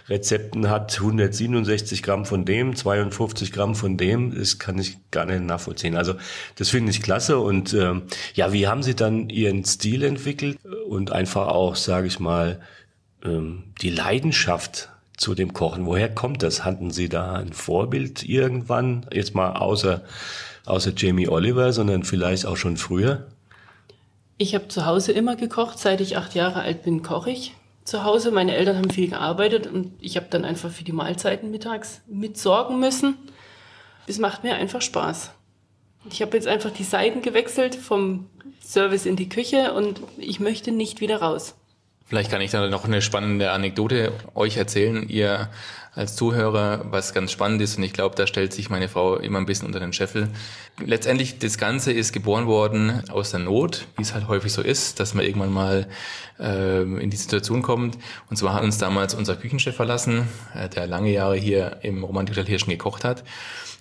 Rezepten 0.08 0.68
hat 0.68 0.98
167 0.98 2.02
Gramm 2.02 2.26
von 2.26 2.44
dem, 2.44 2.74
52 2.74 3.52
Gramm 3.52 3.76
von 3.76 3.96
dem, 3.96 4.36
das 4.36 4.58
kann 4.58 4.78
ich 4.78 4.98
gar 5.12 5.24
nicht 5.24 5.42
nachvollziehen. 5.42 5.96
Also 5.96 6.14
das 6.56 6.70
finde 6.70 6.90
ich 6.90 7.00
klasse 7.00 7.38
und 7.38 7.72
ähm, 7.74 8.02
ja, 8.34 8.52
wie 8.52 8.66
haben 8.66 8.82
Sie 8.82 8.96
dann 8.96 9.28
Ihren 9.28 9.64
Stil 9.64 10.02
entwickelt 10.02 10.58
und 10.88 11.12
einfach 11.12 11.46
auch, 11.46 11.76
sage 11.76 12.08
ich 12.08 12.18
mal, 12.18 12.60
ähm, 13.24 13.72
die 13.82 13.90
Leidenschaft 13.90 14.88
zu 15.16 15.36
dem 15.36 15.52
Kochen. 15.52 15.86
Woher 15.86 16.12
kommt 16.12 16.42
das? 16.42 16.64
Hatten 16.64 16.90
Sie 16.90 17.08
da 17.08 17.34
ein 17.34 17.52
Vorbild 17.52 18.24
irgendwann? 18.24 19.06
Jetzt 19.12 19.34
mal 19.36 19.52
außer, 19.52 20.02
außer 20.64 20.92
Jamie 20.96 21.28
Oliver, 21.28 21.72
sondern 21.72 22.02
vielleicht 22.02 22.46
auch 22.46 22.56
schon 22.56 22.76
früher? 22.76 23.28
Ich 24.42 24.54
habe 24.54 24.68
zu 24.68 24.86
Hause 24.86 25.12
immer 25.12 25.36
gekocht. 25.36 25.78
Seit 25.78 26.00
ich 26.00 26.16
acht 26.16 26.34
Jahre 26.34 26.62
alt 26.62 26.82
bin, 26.82 27.02
koche 27.02 27.30
ich 27.30 27.52
zu 27.84 28.04
Hause. 28.04 28.30
Meine 28.30 28.56
Eltern 28.56 28.78
haben 28.78 28.88
viel 28.88 29.10
gearbeitet 29.10 29.66
und 29.66 29.92
ich 30.00 30.16
habe 30.16 30.28
dann 30.30 30.46
einfach 30.46 30.70
für 30.70 30.82
die 30.82 30.92
Mahlzeiten 30.92 31.50
mittags 31.50 32.00
mitsorgen 32.06 32.80
müssen. 32.80 33.18
Es 34.06 34.18
macht 34.18 34.42
mir 34.42 34.54
einfach 34.54 34.80
Spaß. 34.80 35.32
Ich 36.10 36.22
habe 36.22 36.34
jetzt 36.38 36.48
einfach 36.48 36.70
die 36.70 36.84
Seiten 36.84 37.20
gewechselt 37.20 37.74
vom 37.74 38.30
Service 38.64 39.04
in 39.04 39.16
die 39.16 39.28
Küche 39.28 39.74
und 39.74 40.00
ich 40.16 40.40
möchte 40.40 40.72
nicht 40.72 41.02
wieder 41.02 41.20
raus. 41.20 41.54
Vielleicht 42.06 42.30
kann 42.30 42.40
ich 42.40 42.50
da 42.50 42.66
noch 42.66 42.86
eine 42.86 43.02
spannende 43.02 43.50
Anekdote 43.50 44.10
euch 44.34 44.56
erzählen, 44.56 45.06
ihr 45.06 45.50
als 45.94 46.14
Zuhörer, 46.14 46.84
was 46.90 47.12
ganz 47.14 47.32
spannend 47.32 47.60
ist 47.62 47.76
und 47.76 47.82
ich 47.82 47.92
glaube, 47.92 48.14
da 48.14 48.26
stellt 48.26 48.52
sich 48.52 48.70
meine 48.70 48.88
Frau 48.88 49.16
immer 49.16 49.38
ein 49.38 49.46
bisschen 49.46 49.66
unter 49.66 49.80
den 49.80 49.92
Scheffel. 49.92 50.28
Letztendlich, 50.78 51.38
das 51.38 51.58
Ganze 51.58 51.92
ist 51.92 52.12
geboren 52.12 52.46
worden 52.46 53.02
aus 53.10 53.32
der 53.32 53.40
Not, 53.40 53.86
wie 53.96 54.02
es 54.02 54.14
halt 54.14 54.28
häufig 54.28 54.52
so 54.52 54.62
ist, 54.62 55.00
dass 55.00 55.14
man 55.14 55.24
irgendwann 55.24 55.52
mal 55.52 55.88
äh, 56.38 56.82
in 56.82 57.10
die 57.10 57.16
Situation 57.16 57.62
kommt. 57.62 57.98
Und 58.28 58.36
zwar 58.36 58.54
hat 58.54 58.62
uns 58.62 58.78
damals 58.78 59.14
unser 59.14 59.34
Küchenchef 59.34 59.74
verlassen, 59.74 60.28
äh, 60.54 60.68
der 60.68 60.86
lange 60.86 61.10
Jahre 61.10 61.36
hier 61.36 61.78
im 61.82 62.04
Romantikhotel 62.04 62.48
Hirschen 62.48 62.70
gekocht 62.70 63.04
hat. 63.04 63.24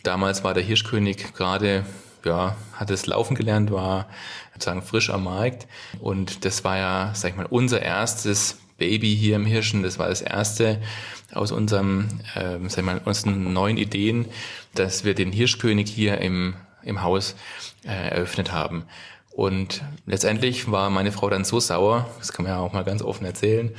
Damals 0.04 0.44
war 0.44 0.54
der 0.54 0.64
Hirschkönig 0.64 1.34
gerade 1.34 1.86
ja, 2.26 2.56
hat 2.74 2.90
es 2.90 3.06
laufen 3.06 3.36
gelernt, 3.36 3.72
war 3.72 4.08
sozusagen 4.54 4.82
frisch 4.82 5.10
am 5.10 5.26
Markt. 5.26 5.68
Und 6.00 6.44
das 6.46 6.64
war 6.64 6.78
ja, 6.78 7.12
sag 7.14 7.32
ich 7.32 7.38
mal, 7.38 7.46
unser 7.46 7.82
erstes 7.82 8.58
Baby 8.80 9.16
hier 9.16 9.36
im 9.36 9.46
Hirschen. 9.46 9.84
Das 9.84 10.00
war 10.00 10.10
das 10.10 10.22
erste 10.22 10.82
aus 11.34 11.52
unserem, 11.52 12.08
ähm, 12.36 12.68
ich 12.68 12.82
mal, 12.82 13.02
unseren 13.06 13.54
neuen 13.54 13.78
Ideen, 13.78 14.26
dass 14.74 15.04
wir 15.04 15.14
den 15.14 15.32
Hirschkönig 15.32 15.90
hier 15.90 16.20
im, 16.20 16.56
im 16.84 17.04
Haus 17.04 17.36
äh, 17.86 18.10
eröffnet 18.10 18.52
haben. 18.52 18.86
Und 19.32 19.84
letztendlich 20.06 20.72
war 20.72 20.90
meine 20.90 21.12
Frau 21.12 21.30
dann 21.30 21.46
so 21.46 21.60
sauer, 21.60 22.10
das 22.18 22.34
kann 22.34 22.44
man 22.44 22.54
ja 22.54 22.60
auch 22.60 22.74
mal 22.74 22.84
ganz 22.84 23.02
offen 23.02 23.26
erzählen, 23.26 23.74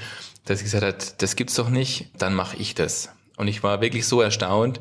dass 0.44 0.60
sie 0.60 0.64
gesagt 0.64 0.84
hat, 0.84 1.22
das 1.22 1.36
gibt's 1.36 1.54
doch 1.54 1.68
nicht, 1.68 2.08
dann 2.16 2.34
mache 2.34 2.56
ich 2.56 2.74
das. 2.74 3.10
Und 3.36 3.48
ich 3.48 3.62
war 3.62 3.80
wirklich 3.80 4.06
so 4.06 4.20
erstaunt, 4.20 4.80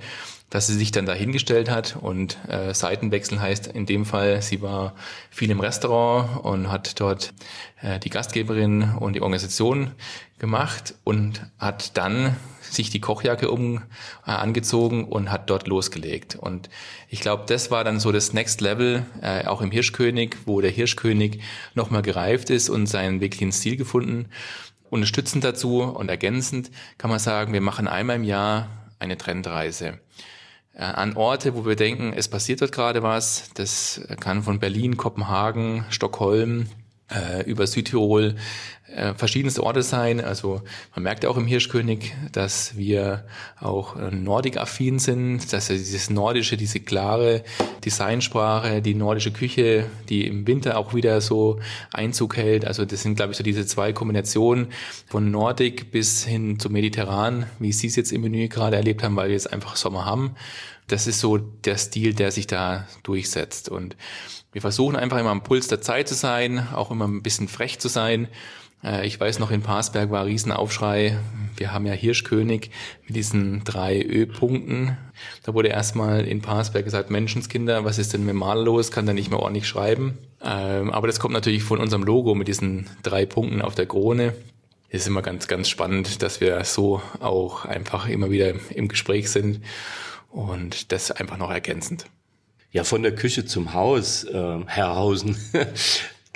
dass 0.50 0.68
sie 0.68 0.74
sich 0.74 0.92
dann 0.92 1.06
dahingestellt 1.06 1.70
hat 1.70 1.98
und 2.00 2.38
äh, 2.48 2.74
Seitenwechsel 2.74 3.40
heißt 3.40 3.68
in 3.68 3.86
dem 3.86 4.06
Fall, 4.06 4.42
sie 4.42 4.62
war 4.62 4.96
viel 5.30 5.52
im 5.52 5.60
Restaurant 5.60 6.44
und 6.44 6.72
hat 6.72 7.00
dort 7.00 7.34
äh, 7.82 8.00
die 8.00 8.10
Gastgeberin 8.10 8.96
und 9.00 9.14
die 9.14 9.22
Organisation 9.22 9.92
gemacht 10.40 10.96
und 11.04 11.42
hat 11.60 11.98
dann 11.98 12.36
sich 12.62 12.90
die 12.90 13.00
Kochjacke 13.00 13.52
um 13.52 13.78
äh, 14.26 14.32
angezogen 14.32 15.06
und 15.06 15.32
hat 15.32 15.50
dort 15.50 15.68
losgelegt. 15.68 16.36
Und 16.36 16.70
ich 17.10 17.20
glaube, 17.22 17.44
das 17.48 17.72
war 17.72 17.84
dann 17.84 18.00
so 18.00 18.12
das 18.12 18.34
Next 18.34 18.62
Level, 18.62 19.06
äh, 19.22 19.46
auch 19.46 19.62
im 19.62 19.72
Hirschkönig, 19.72 20.36
wo 20.46 20.62
der 20.62 20.72
Hirschkönig 20.72 21.42
nochmal 21.74 22.02
gereift 22.02 22.50
ist 22.50 22.70
und 22.70 22.88
seinen 22.88 23.22
wirklichen 23.22 23.52
Stil 23.52 23.76
gefunden. 23.76 24.30
Unterstützend 24.90 25.44
dazu 25.44 25.84
und 25.84 26.10
ergänzend 26.10 26.72
kann 26.98 27.12
man 27.12 27.20
sagen, 27.20 27.54
wir 27.54 27.62
machen 27.62 27.88
einmal 27.88 28.16
im 28.16 28.24
Jahr 28.24 28.70
eine 28.98 29.18
Trendreise. 29.18 30.00
Äh, 30.80 30.84
an 30.84 31.18
Orte, 31.18 31.56
wo 31.56 31.66
wir 31.66 31.76
denken, 31.76 32.14
es 32.16 32.30
passiert 32.30 32.62
dort 32.62 32.72
gerade 32.72 33.04
was. 33.04 33.50
Das 33.56 34.02
kann 34.22 34.44
von 34.44 34.60
Berlin, 34.60 34.96
Kopenhagen, 34.96 35.84
Stockholm, 35.90 36.68
äh, 37.12 37.44
über 37.44 37.68
Südtirol 37.68 38.36
äh, 38.96 39.14
verschiedenste 39.14 39.64
Orte 39.64 39.84
sein. 39.84 40.20
Also 40.20 40.62
man 40.96 41.04
merkt 41.04 41.26
auch 41.26 41.38
im 41.38 41.46
Hirschkönig, 41.46 42.14
dass 42.32 42.78
wir 42.78 43.26
auch 43.60 43.96
äh, 43.96 44.12
nordic-affin 44.12 45.00
sind, 45.00 45.52
dass 45.54 45.70
ja 45.70 45.76
dieses 45.76 46.10
nordische, 46.10 46.58
diese 46.58 46.80
klare 46.80 47.44
Designsprache, 47.86 48.82
die 48.82 48.96
nordische 48.96 49.32
Küche, 49.32 49.86
die 50.10 50.28
im 50.28 50.48
Winter 50.48 50.78
auch 50.78 50.94
wieder 50.94 51.22
so 51.22 51.60
Einzug 51.92 52.38
hält. 52.38 52.66
Also 52.66 52.86
das 52.86 53.04
sind, 53.04 53.16
glaube 53.16 53.32
ich, 53.32 53.38
so 53.38 53.44
diese 53.44 53.66
zwei 53.66 53.94
Kombinationen 53.94 54.68
von 55.08 55.32
Nordic 55.32 55.92
bis 55.92 56.26
hin 56.26 56.60
zum 56.60 56.74
Mediterran, 56.74 57.46
wie 57.60 57.72
Sie 57.72 57.88
es 57.88 57.96
jetzt 57.96 58.12
im 58.12 58.22
Menü 58.22 58.48
gerade 58.48 58.76
erlebt 58.76 59.04
haben, 59.04 59.16
weil 59.16 59.28
wir 59.28 59.36
jetzt 59.36 59.52
einfach 59.52 59.76
Sommer 59.76 60.06
haben. 60.06 60.36
Das 60.88 61.06
ist 61.06 61.20
so 61.20 61.38
der 61.38 61.78
Stil, 61.78 62.16
der 62.16 62.32
sich 62.32 62.48
da 62.48 62.88
durchsetzt. 63.04 63.70
Und 63.70 63.96
wir 64.52 64.62
versuchen 64.62 64.96
einfach 64.96 65.20
immer 65.20 65.30
am 65.30 65.44
Puls 65.44 65.68
der 65.68 65.82
Zeit 65.82 66.08
zu 66.08 66.16
sein, 66.16 66.68
auch 66.74 66.90
immer 66.90 67.08
ein 67.08 67.22
bisschen 67.22 67.48
frech 67.48 67.80
zu 67.80 67.88
sein. 67.88 68.28
Äh, 68.84 69.06
ich 69.06 69.20
weiß 69.20 69.40
noch, 69.40 69.52
in 69.52 69.62
Parsberg 69.62 70.12
war 70.12 70.26
Riesenaufschrei. 70.26 71.18
Wir 71.58 71.74
haben 71.74 71.86
ja 71.86 71.94
Hirschkönig 71.94 72.72
mit 73.06 73.16
diesen 73.16 73.64
drei 73.64 74.02
Ö-Punkten. 74.02 74.98
Da 75.44 75.54
wurde 75.54 75.70
erstmal 75.70 76.26
in 76.26 76.42
Parsberg 76.42 76.86
gesagt, 76.86 77.10
Menschenskinder, 77.10 77.84
was 77.84 77.98
ist 77.98 78.14
denn 78.14 78.26
mit 78.26 78.36
Maler 78.36 78.64
los? 78.64 78.92
Kann 78.92 79.06
der 79.06 79.16
nicht 79.16 79.30
mehr 79.30 79.40
ordentlich 79.40 79.68
schreiben? 79.68 80.18
Ähm, 80.44 80.92
aber 80.92 81.08
das 81.08 81.20
kommt 81.20 81.34
natürlich 81.34 81.64
von 81.64 81.80
unserem 81.80 82.04
Logo 82.04 82.36
mit 82.36 82.48
diesen 82.48 82.90
drei 83.04 83.26
Punkten 83.26 83.62
auf 83.62 83.76
der 83.76 83.86
Krone. 83.86 84.34
Es 84.90 85.02
ist 85.02 85.08
immer 85.08 85.22
ganz, 85.22 85.48
ganz 85.48 85.70
spannend, 85.70 86.24
dass 86.24 86.42
wir 86.42 86.64
so 86.64 87.02
auch 87.20 87.66
einfach 87.66 88.08
immer 88.08 88.32
wieder 88.32 88.54
im 88.70 88.88
Gespräch 88.88 89.30
sind 89.30 89.62
und 90.30 90.92
das 90.92 91.12
einfach 91.12 91.38
noch 91.38 91.52
ergänzend. 91.52 92.06
Ja, 92.72 92.84
von 92.84 93.04
der 93.04 93.14
Küche 93.16 93.46
zum 93.46 93.74
Haus, 93.74 94.24
äh, 94.24 94.60
Herrhausen. 94.66 95.38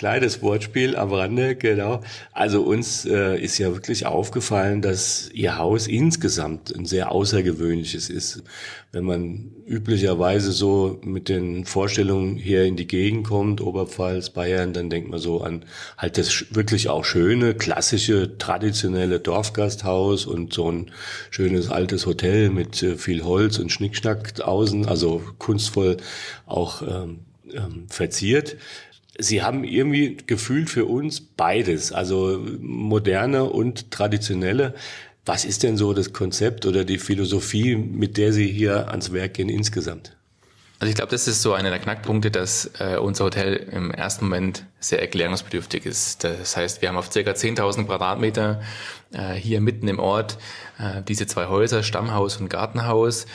Kleines 0.03 0.41
Wortspiel 0.41 0.97
am 0.97 1.13
Rande, 1.13 1.55
genau. 1.55 2.01
Also 2.33 2.61
uns 2.61 3.05
äh, 3.05 3.39
ist 3.39 3.57
ja 3.57 3.71
wirklich 3.71 4.05
aufgefallen, 4.05 4.81
dass 4.81 5.29
Ihr 5.33 5.57
Haus 5.57 5.87
insgesamt 5.87 6.75
ein 6.75 6.83
sehr 6.83 7.09
außergewöhnliches 7.09 8.09
ist. 8.09 8.43
Wenn 8.91 9.05
man 9.05 9.53
üblicherweise 9.65 10.51
so 10.51 10.99
mit 11.05 11.29
den 11.29 11.63
Vorstellungen 11.63 12.35
hier 12.35 12.65
in 12.65 12.75
die 12.75 12.85
Gegend 12.85 13.25
kommt, 13.25 13.61
Oberpfalz, 13.61 14.31
Bayern, 14.31 14.73
dann 14.73 14.89
denkt 14.89 15.09
man 15.09 15.21
so 15.21 15.39
an 15.39 15.63
halt 15.97 16.17
das 16.17 16.47
wirklich 16.53 16.89
auch 16.89 17.05
schöne, 17.05 17.53
klassische, 17.53 18.37
traditionelle 18.37 19.21
Dorfgasthaus 19.21 20.25
und 20.25 20.51
so 20.51 20.69
ein 20.69 20.91
schönes 21.29 21.69
altes 21.69 22.05
Hotel 22.05 22.49
mit 22.49 22.83
äh, 22.83 22.97
viel 22.97 23.23
Holz 23.23 23.57
und 23.57 23.71
Schnickschnack 23.71 24.41
außen, 24.41 24.85
also 24.85 25.21
kunstvoll 25.39 25.95
auch 26.45 26.81
ähm, 26.81 27.19
ähm, 27.53 27.85
verziert. 27.87 28.57
Sie 29.17 29.43
haben 29.43 29.63
irgendwie 29.63 30.17
gefühlt 30.25 30.69
für 30.69 30.85
uns 30.85 31.21
beides, 31.21 31.91
also 31.91 32.39
moderne 32.59 33.43
und 33.43 33.91
traditionelle. 33.91 34.73
Was 35.25 35.45
ist 35.45 35.63
denn 35.63 35.77
so 35.77 35.93
das 35.93 36.13
Konzept 36.13 36.65
oder 36.65 36.83
die 36.83 36.97
Philosophie, 36.97 37.75
mit 37.75 38.17
der 38.17 38.33
Sie 38.33 38.47
hier 38.47 38.89
ans 38.89 39.13
Werk 39.13 39.35
gehen 39.35 39.49
insgesamt? 39.49 40.15
Also 40.79 40.89
ich 40.89 40.95
glaube, 40.95 41.11
das 41.11 41.29
ist 41.29 41.41
so 41.41 41.53
einer 41.53 41.69
der 41.69 41.79
Knackpunkte, 41.79 42.29
dass 42.29 42.71
äh, 42.79 42.97
unser 42.97 43.23
Hotel 43.23 43.55
im 43.55 43.91
ersten 43.91 44.25
Moment 44.25 44.65
sehr 44.81 44.99
erklärungsbedürftig 44.99 45.85
ist. 45.85 46.25
Das 46.25 46.57
heißt, 46.57 46.81
wir 46.81 46.89
haben 46.89 46.97
auf 46.97 47.09
circa 47.09 47.31
10.000 47.31 47.85
Quadratmeter 47.85 48.61
äh, 49.13 49.33
hier 49.33 49.61
mitten 49.61 49.87
im 49.87 49.99
Ort 49.99 50.37
äh, 50.79 51.01
diese 51.03 51.25
zwei 51.25 51.47
Häuser, 51.47 51.83
Stammhaus 51.83 52.35
und 52.35 52.49
Gartenhaus, 52.49 53.27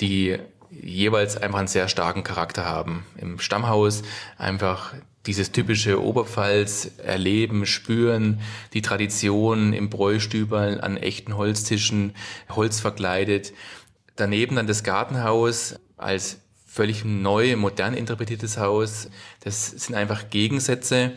die 0.00 0.38
jeweils 0.70 1.36
einfach 1.36 1.60
einen 1.60 1.68
sehr 1.68 1.86
starken 1.86 2.24
Charakter 2.24 2.64
haben. 2.64 3.06
Im 3.18 3.38
Stammhaus 3.38 4.02
einfach 4.36 4.94
dieses 5.26 5.52
typische 5.52 6.02
Oberpfalz 6.02 6.90
erleben, 6.98 7.66
spüren, 7.66 8.40
die 8.72 8.82
Tradition 8.82 9.72
im 9.72 9.90
Bräustüberl 9.90 10.80
an 10.80 10.96
echten 10.96 11.36
Holztischen, 11.36 12.14
Holz 12.50 12.80
verkleidet. 12.80 13.52
Daneben 14.14 14.56
dann 14.56 14.66
das 14.66 14.84
Gartenhaus 14.84 15.76
als 15.96 16.38
völlig 16.66 17.04
neu, 17.04 17.56
modern 17.56 17.94
interpretiertes 17.94 18.58
Haus. 18.58 19.08
Das 19.40 19.70
sind 19.70 19.94
einfach 19.94 20.30
Gegensätze. 20.30 21.12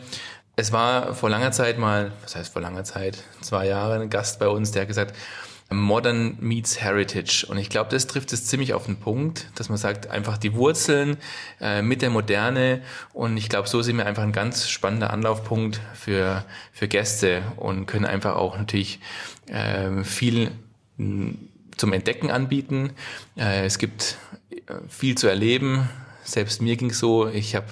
Es 0.56 0.72
war 0.72 1.14
vor 1.14 1.30
langer 1.30 1.52
Zeit 1.52 1.78
mal, 1.78 2.12
was 2.22 2.36
heißt 2.36 2.52
vor 2.52 2.62
langer 2.62 2.84
Zeit, 2.84 3.22
zwei 3.40 3.66
Jahre 3.66 4.00
ein 4.00 4.10
Gast 4.10 4.38
bei 4.38 4.48
uns, 4.48 4.72
der 4.72 4.82
hat 4.82 4.88
gesagt, 4.88 5.14
Modern 5.72 6.36
meets 6.40 6.80
Heritage. 6.80 7.46
Und 7.48 7.56
ich 7.56 7.70
glaube, 7.70 7.90
das 7.90 8.06
trifft 8.06 8.32
es 8.32 8.46
ziemlich 8.46 8.74
auf 8.74 8.86
den 8.86 8.96
Punkt, 8.96 9.48
dass 9.54 9.68
man 9.68 9.78
sagt, 9.78 10.08
einfach 10.08 10.36
die 10.36 10.54
Wurzeln 10.54 11.16
äh, 11.60 11.80
mit 11.80 12.02
der 12.02 12.10
Moderne. 12.10 12.82
Und 13.12 13.36
ich 13.36 13.48
glaube, 13.48 13.68
so 13.68 13.80
sind 13.80 13.96
wir 13.96 14.06
einfach 14.06 14.24
ein 14.24 14.32
ganz 14.32 14.68
spannender 14.68 15.10
Anlaufpunkt 15.10 15.80
für, 15.94 16.44
für 16.72 16.88
Gäste 16.88 17.42
und 17.56 17.86
können 17.86 18.04
einfach 18.04 18.34
auch 18.34 18.58
natürlich 18.58 18.98
äh, 19.46 20.02
viel 20.02 20.50
zum 21.76 21.92
Entdecken 21.92 22.30
anbieten. 22.30 22.90
Äh, 23.36 23.64
es 23.64 23.78
gibt 23.78 24.18
äh, 24.50 24.56
viel 24.88 25.16
zu 25.16 25.28
erleben. 25.28 25.88
Selbst 26.24 26.60
mir 26.62 26.76
ging 26.76 26.92
so, 26.92 27.28
ich 27.28 27.54
habe 27.54 27.66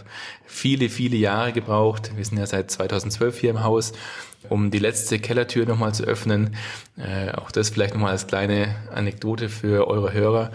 viele, 0.47 0.89
viele 0.89 1.17
Jahre 1.17 1.53
gebraucht. 1.53 2.13
Wir 2.17 2.25
sind 2.25 2.39
ja 2.39 2.47
seit 2.47 2.71
2012 2.71 3.39
hier 3.39 3.51
im 3.51 3.63
Haus, 3.63 3.93
um 4.49 4.71
die 4.71 4.79
letzte 4.79 5.19
Kellertür 5.19 5.67
nochmal 5.67 5.95
zu 5.95 6.05
öffnen. 6.05 6.57
Äh, 6.97 7.33
auch 7.33 7.51
das 7.51 7.71
vielleicht 7.71 7.95
nochmal 7.95 8.13
als 8.13 8.27
kleine 8.27 8.75
Anekdote 8.93 9.49
für 9.49 9.89
eure 9.89 10.13
Hörer. 10.13 10.53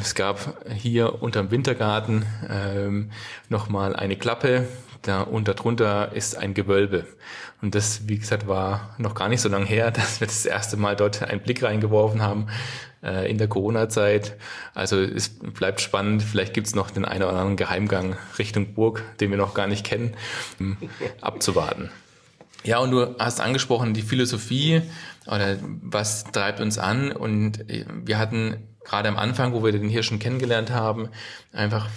Es 0.00 0.14
gab 0.14 0.56
hier 0.74 1.22
unterm 1.22 1.50
Wintergarten 1.50 2.24
ähm, 2.48 3.10
nochmal 3.48 3.94
eine 3.94 4.16
Klappe, 4.16 4.66
da, 5.06 5.22
und 5.22 5.48
darunter 5.48 6.12
ist 6.12 6.36
ein 6.36 6.54
Gewölbe. 6.54 7.06
Und 7.60 7.74
das, 7.74 8.08
wie 8.08 8.18
gesagt, 8.18 8.46
war 8.46 8.94
noch 8.98 9.14
gar 9.14 9.28
nicht 9.28 9.40
so 9.40 9.48
lange 9.48 9.66
her, 9.66 9.90
dass 9.90 10.20
wir 10.20 10.26
das 10.26 10.46
erste 10.46 10.76
Mal 10.76 10.96
dort 10.96 11.22
einen 11.22 11.40
Blick 11.40 11.62
reingeworfen 11.62 12.22
haben 12.22 12.46
äh, 13.02 13.30
in 13.30 13.38
der 13.38 13.48
Corona-Zeit. 13.48 14.36
Also 14.74 15.00
es 15.00 15.28
bleibt 15.28 15.80
spannend. 15.80 16.22
Vielleicht 16.22 16.54
gibt 16.54 16.66
es 16.66 16.74
noch 16.74 16.90
den 16.90 17.04
einen 17.04 17.22
oder 17.22 17.32
anderen 17.32 17.56
Geheimgang 17.56 18.16
Richtung 18.38 18.74
Burg, 18.74 19.02
den 19.20 19.30
wir 19.30 19.38
noch 19.38 19.54
gar 19.54 19.66
nicht 19.66 19.84
kennen, 19.84 20.16
um 20.58 20.76
abzuwarten. 21.20 21.90
Ja, 22.64 22.78
und 22.78 22.90
du 22.90 23.14
hast 23.18 23.40
angesprochen, 23.40 23.92
die 23.92 24.02
Philosophie 24.02 24.82
oder 25.26 25.58
was 25.82 26.24
treibt 26.24 26.60
uns 26.60 26.78
an. 26.78 27.12
Und 27.12 27.70
äh, 27.70 27.84
wir 28.04 28.18
hatten 28.18 28.56
gerade 28.84 29.08
am 29.08 29.16
Anfang, 29.16 29.52
wo 29.52 29.62
wir 29.62 29.72
den 29.72 29.88
Hirschen 29.88 30.18
kennengelernt 30.18 30.70
haben, 30.70 31.08
einfach 31.52 31.88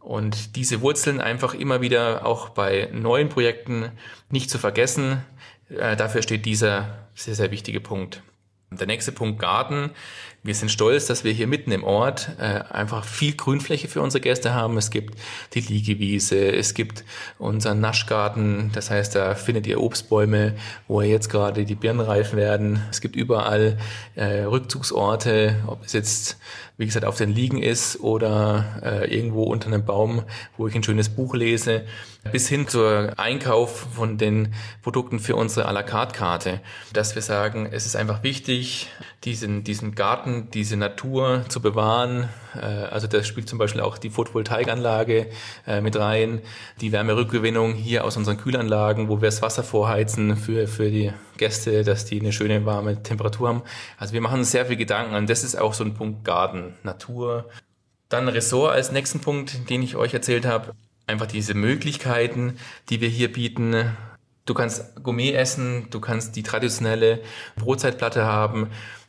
Und 0.00 0.56
diese 0.56 0.80
Wurzeln 0.80 1.20
einfach 1.20 1.54
immer 1.54 1.80
wieder 1.80 2.24
auch 2.24 2.50
bei 2.50 2.88
neuen 2.92 3.28
Projekten 3.28 3.90
nicht 4.30 4.48
zu 4.48 4.58
vergessen. 4.58 5.22
Äh, 5.68 5.96
dafür 5.96 6.22
steht 6.22 6.46
dieser 6.46 7.08
sehr, 7.14 7.34
sehr 7.34 7.50
wichtige 7.50 7.80
Punkt. 7.80 8.22
Der 8.70 8.86
nächste 8.86 9.12
Punkt 9.12 9.38
Garten. 9.38 9.90
Wir 10.48 10.54
sind 10.54 10.70
stolz, 10.70 11.04
dass 11.04 11.24
wir 11.24 11.32
hier 11.32 11.46
mitten 11.46 11.72
im 11.72 11.84
Ort 11.84 12.30
äh, 12.38 12.60
einfach 12.70 13.04
viel 13.04 13.34
Grünfläche 13.34 13.86
für 13.86 14.00
unsere 14.00 14.22
Gäste 14.22 14.54
haben. 14.54 14.78
Es 14.78 14.88
gibt 14.88 15.14
die 15.52 15.60
Liegewiese, 15.60 16.38
es 16.38 16.72
gibt 16.72 17.04
unseren 17.38 17.80
Naschgarten, 17.80 18.70
das 18.72 18.90
heißt, 18.90 19.14
da 19.14 19.34
findet 19.34 19.66
ihr 19.66 19.78
Obstbäume, 19.78 20.54
wo 20.86 21.02
jetzt 21.02 21.28
gerade 21.28 21.66
die 21.66 21.74
Birnen 21.74 22.00
reif 22.00 22.32
werden. 22.32 22.82
Es 22.90 23.02
gibt 23.02 23.14
überall 23.14 23.76
äh, 24.14 24.44
Rückzugsorte, 24.44 25.56
ob 25.66 25.84
es 25.84 25.92
jetzt 25.92 26.38
wie 26.78 26.86
gesagt, 26.86 27.04
auf 27.04 27.16
den 27.16 27.34
Liegen 27.34 27.60
ist 27.60 27.98
oder 28.00 28.80
äh, 28.84 29.14
irgendwo 29.14 29.42
unter 29.42 29.66
einem 29.66 29.84
Baum, 29.84 30.22
wo 30.56 30.68
ich 30.68 30.74
ein 30.76 30.84
schönes 30.84 31.08
Buch 31.08 31.34
lese, 31.34 31.84
bis 32.30 32.48
hin 32.48 32.68
zur 32.68 33.18
Einkauf 33.18 33.88
von 33.96 34.16
den 34.16 34.54
Produkten 34.82 35.18
für 35.18 35.34
unsere 35.34 35.68
à 35.68 35.72
la 35.72 35.82
carte 35.82 36.16
Karte, 36.16 36.60
dass 36.92 37.16
wir 37.16 37.22
sagen, 37.22 37.68
es 37.70 37.84
ist 37.84 37.96
einfach 37.96 38.22
wichtig, 38.22 38.86
diesen, 39.24 39.64
diesen 39.64 39.96
Garten, 39.96 40.37
diese 40.46 40.76
Natur 40.76 41.44
zu 41.48 41.60
bewahren. 41.60 42.28
Äh, 42.54 42.66
also 42.66 43.06
da 43.06 43.22
spielt 43.22 43.48
zum 43.48 43.58
Beispiel 43.58 43.80
auch 43.80 43.98
die 43.98 44.10
Photovoltaikanlage 44.10 45.26
äh, 45.66 45.80
mit 45.80 45.96
rein, 45.96 46.40
die 46.80 46.92
Wärmerückgewinnung 46.92 47.74
hier 47.74 48.04
aus 48.04 48.16
unseren 48.16 48.36
Kühlanlagen, 48.36 49.08
wo 49.08 49.20
wir 49.20 49.28
das 49.28 49.42
Wasser 49.42 49.62
vorheizen 49.62 50.36
für, 50.36 50.66
für 50.66 50.90
die 50.90 51.12
Gäste, 51.36 51.84
dass 51.84 52.04
die 52.04 52.20
eine 52.20 52.32
schöne 52.32 52.64
warme 52.66 53.02
Temperatur 53.02 53.48
haben. 53.48 53.62
Also 53.98 54.14
wir 54.14 54.20
machen 54.20 54.40
uns 54.40 54.50
sehr 54.50 54.66
viel 54.66 54.76
Gedanken 54.76 55.14
und 55.14 55.28
das 55.28 55.44
ist 55.44 55.56
auch 55.56 55.74
so 55.74 55.84
ein 55.84 55.94
Punkt 55.94 56.24
Garten, 56.24 56.74
Natur. 56.82 57.48
Dann 58.08 58.28
Ressort 58.28 58.72
als 58.72 58.92
nächsten 58.92 59.20
Punkt, 59.20 59.68
den 59.68 59.82
ich 59.82 59.96
euch 59.96 60.14
erzählt 60.14 60.46
habe. 60.46 60.72
Einfach 61.06 61.26
diese 61.26 61.54
Möglichkeiten, 61.54 62.58
die 62.88 63.00
wir 63.00 63.08
hier 63.08 63.32
bieten. 63.32 63.96
Du 64.46 64.54
kannst 64.54 65.02
Gourmet 65.02 65.34
essen, 65.34 65.88
du 65.90 66.00
kannst 66.00 66.34
die 66.36 66.42
traditionelle 66.42 67.20
Brotzeitplatte 67.56 68.24
haben, 68.24 68.68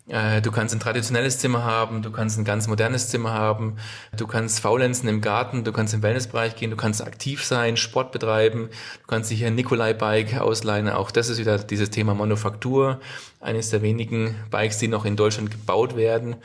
du 0.09 0.51
kannst 0.51 0.73
ein 0.73 0.79
traditionelles 0.79 1.37
Zimmer 1.37 1.63
haben, 1.63 2.01
du 2.01 2.11
kannst 2.11 2.39
ein 2.39 2.45
ganz 2.45 2.67
modernes 2.67 3.09
Zimmer 3.09 3.31
haben, 3.31 3.77
du 4.17 4.25
kannst 4.25 4.59
faulenzen 4.59 5.07
im 5.07 5.21
Garten, 5.21 5.63
du 5.63 5.71
kannst 5.71 5.93
im 5.93 6.01
Wellnessbereich 6.01 6.55
gehen, 6.55 6.71
du 6.71 6.77
kannst 6.77 7.05
aktiv 7.05 7.43
sein, 7.43 7.77
Sport 7.77 8.11
betreiben, 8.11 8.69
du 9.01 9.07
kannst 9.07 9.29
dich 9.29 9.39
hier 9.39 9.47
ein 9.47 9.55
Nikolai-Bike 9.55 10.39
ausleihen. 10.41 10.89
Auch 10.89 11.11
das 11.11 11.29
ist 11.29 11.37
wieder 11.37 11.59
dieses 11.59 11.91
Thema 11.91 12.15
Manufaktur, 12.15 12.99
eines 13.39 13.69
der 13.69 13.83
wenigen 13.83 14.35
Bikes, 14.49 14.79
die 14.79 14.87
noch 14.87 15.05
in 15.05 15.15
Deutschland 15.15 15.51
gebaut 15.51 15.95
werden. 15.95 16.37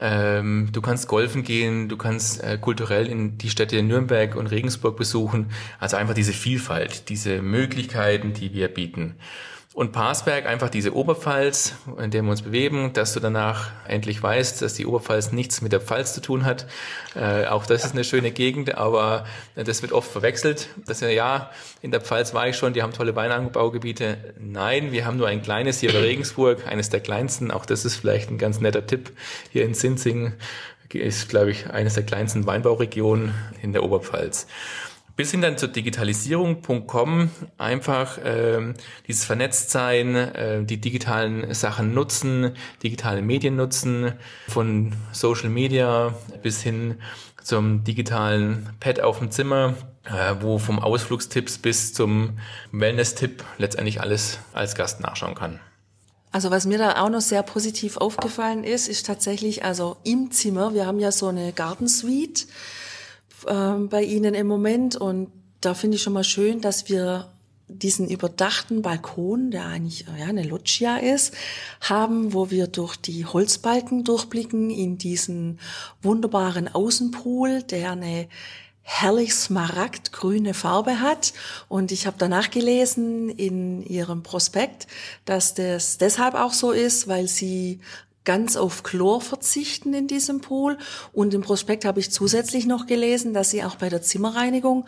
Ähm, 0.00 0.70
du 0.72 0.82
kannst 0.82 1.06
golfen 1.06 1.44
gehen, 1.44 1.88
du 1.88 1.96
kannst 1.96 2.42
äh, 2.42 2.58
kulturell 2.58 3.06
in 3.06 3.38
die 3.38 3.50
Städte 3.50 3.80
Nürnberg 3.82 4.34
und 4.34 4.48
Regensburg 4.48 4.96
besuchen. 4.96 5.50
Also 5.78 5.96
einfach 5.96 6.14
diese 6.14 6.32
Vielfalt, 6.32 7.08
diese 7.08 7.40
Möglichkeiten, 7.40 8.32
die 8.32 8.52
wir 8.52 8.66
bieten. 8.66 9.14
Und 9.74 9.92
Parsberg 9.92 10.44
einfach 10.44 10.68
diese 10.68 10.94
Oberpfalz, 10.94 11.72
in 11.98 12.10
der 12.10 12.22
wir 12.22 12.30
uns 12.30 12.42
bewegen, 12.42 12.92
dass 12.92 13.14
du 13.14 13.20
danach 13.20 13.70
endlich 13.88 14.22
weißt, 14.22 14.60
dass 14.60 14.74
die 14.74 14.84
Oberpfalz 14.84 15.32
nichts 15.32 15.62
mit 15.62 15.72
der 15.72 15.80
Pfalz 15.80 16.12
zu 16.12 16.20
tun 16.20 16.44
hat. 16.44 16.66
Äh, 17.14 17.46
auch 17.46 17.64
das 17.64 17.86
ist 17.86 17.92
eine 17.92 18.04
schöne 18.04 18.32
Gegend, 18.32 18.74
aber 18.74 19.24
das 19.54 19.80
wird 19.80 19.92
oft 19.92 20.10
verwechselt. 20.10 20.68
Das 20.84 20.98
ist 20.98 21.02
ja, 21.02 21.08
ja, 21.08 21.50
in 21.80 21.90
der 21.90 22.02
Pfalz 22.02 22.34
war 22.34 22.46
ich 22.48 22.56
schon, 22.56 22.74
die 22.74 22.82
haben 22.82 22.92
tolle 22.92 23.16
Weinanbaugebiete. 23.16 24.34
Nein, 24.38 24.92
wir 24.92 25.06
haben 25.06 25.16
nur 25.16 25.28
ein 25.28 25.40
kleines 25.40 25.80
hier 25.80 25.92
bei 25.92 26.00
Regensburg, 26.00 26.66
eines 26.66 26.90
der 26.90 27.00
kleinsten. 27.00 27.50
Auch 27.50 27.64
das 27.64 27.86
ist 27.86 27.96
vielleicht 27.96 28.30
ein 28.30 28.36
ganz 28.36 28.60
netter 28.60 28.86
Tipp. 28.86 29.12
Hier 29.52 29.64
in 29.64 29.72
Sinzing 29.72 30.34
ist, 30.92 31.30
glaube 31.30 31.50
ich, 31.50 31.70
eines 31.70 31.94
der 31.94 32.02
kleinsten 32.02 32.46
Weinbauregionen 32.46 33.34
in 33.62 33.72
der 33.72 33.82
Oberpfalz 33.82 34.46
bis 35.16 35.30
hin 35.30 35.42
dann 35.42 35.58
zur 35.58 35.68
Digitalisierung.com 35.68 37.30
einfach 37.58 38.18
ähm, 38.24 38.74
dieses 39.06 39.24
Vernetztsein, 39.24 40.14
äh, 40.14 40.64
die 40.64 40.80
digitalen 40.80 41.52
Sachen 41.54 41.94
nutzen, 41.94 42.52
digitale 42.82 43.22
Medien 43.22 43.56
nutzen, 43.56 44.12
von 44.48 44.94
Social 45.12 45.50
Media 45.50 46.14
bis 46.42 46.62
hin 46.62 46.96
zum 47.42 47.84
digitalen 47.84 48.68
Pad 48.80 49.00
auf 49.00 49.18
dem 49.18 49.30
Zimmer, 49.30 49.74
äh, 50.04 50.36
wo 50.40 50.58
vom 50.58 50.78
Ausflugstipps 50.78 51.58
bis 51.58 51.92
zum 51.92 52.38
Wellness-Tipp 52.70 53.44
letztendlich 53.58 54.00
alles 54.00 54.38
als 54.52 54.74
Gast 54.74 55.00
nachschauen 55.00 55.34
kann. 55.34 55.60
Also 56.30 56.50
was 56.50 56.64
mir 56.64 56.78
da 56.78 57.02
auch 57.02 57.10
noch 57.10 57.20
sehr 57.20 57.42
positiv 57.42 57.98
aufgefallen 57.98 58.64
ist, 58.64 58.88
ist 58.88 59.04
tatsächlich, 59.04 59.64
also 59.64 59.98
im 60.02 60.30
Zimmer, 60.30 60.72
wir 60.72 60.86
haben 60.86 60.98
ja 60.98 61.12
so 61.12 61.28
eine 61.28 61.52
Gartensuite, 61.52 62.46
äh, 63.46 63.86
bei 63.88 64.02
Ihnen 64.02 64.34
im 64.34 64.46
Moment. 64.46 64.96
Und 64.96 65.30
da 65.60 65.74
finde 65.74 65.96
ich 65.96 66.02
schon 66.02 66.12
mal 66.12 66.24
schön, 66.24 66.60
dass 66.60 66.88
wir 66.88 67.32
diesen 67.68 68.08
überdachten 68.08 68.82
Balkon, 68.82 69.50
der 69.50 69.66
eigentlich 69.66 70.04
ja, 70.18 70.26
eine 70.26 70.42
Loggia 70.42 70.98
ist, 70.98 71.34
haben, 71.80 72.34
wo 72.34 72.50
wir 72.50 72.66
durch 72.66 72.96
die 72.96 73.24
Holzbalken 73.24 74.04
durchblicken 74.04 74.70
in 74.70 74.98
diesen 74.98 75.58
wunderbaren 76.02 76.68
Außenpool, 76.68 77.62
der 77.62 77.92
eine 77.92 78.28
herrlich 78.82 79.34
smaragdgrüne 79.34 80.54
Farbe 80.54 81.00
hat. 81.00 81.32
Und 81.68 81.92
ich 81.92 82.06
habe 82.06 82.16
danach 82.18 82.50
gelesen 82.50 83.30
in 83.30 83.82
Ihrem 83.82 84.22
Prospekt, 84.22 84.86
dass 85.24 85.54
das 85.54 85.98
deshalb 85.98 86.34
auch 86.34 86.52
so 86.52 86.72
ist, 86.72 87.08
weil 87.08 87.28
Sie 87.28 87.80
ganz 88.24 88.56
auf 88.56 88.82
Chlor 88.82 89.20
verzichten 89.20 89.94
in 89.94 90.06
diesem 90.06 90.40
Pool. 90.40 90.78
Und 91.12 91.34
im 91.34 91.42
Prospekt 91.42 91.84
habe 91.84 92.00
ich 92.00 92.10
zusätzlich 92.10 92.66
noch 92.66 92.86
gelesen, 92.86 93.34
dass 93.34 93.50
sie 93.50 93.64
auch 93.64 93.76
bei 93.76 93.88
der 93.88 94.02
Zimmerreinigung 94.02 94.86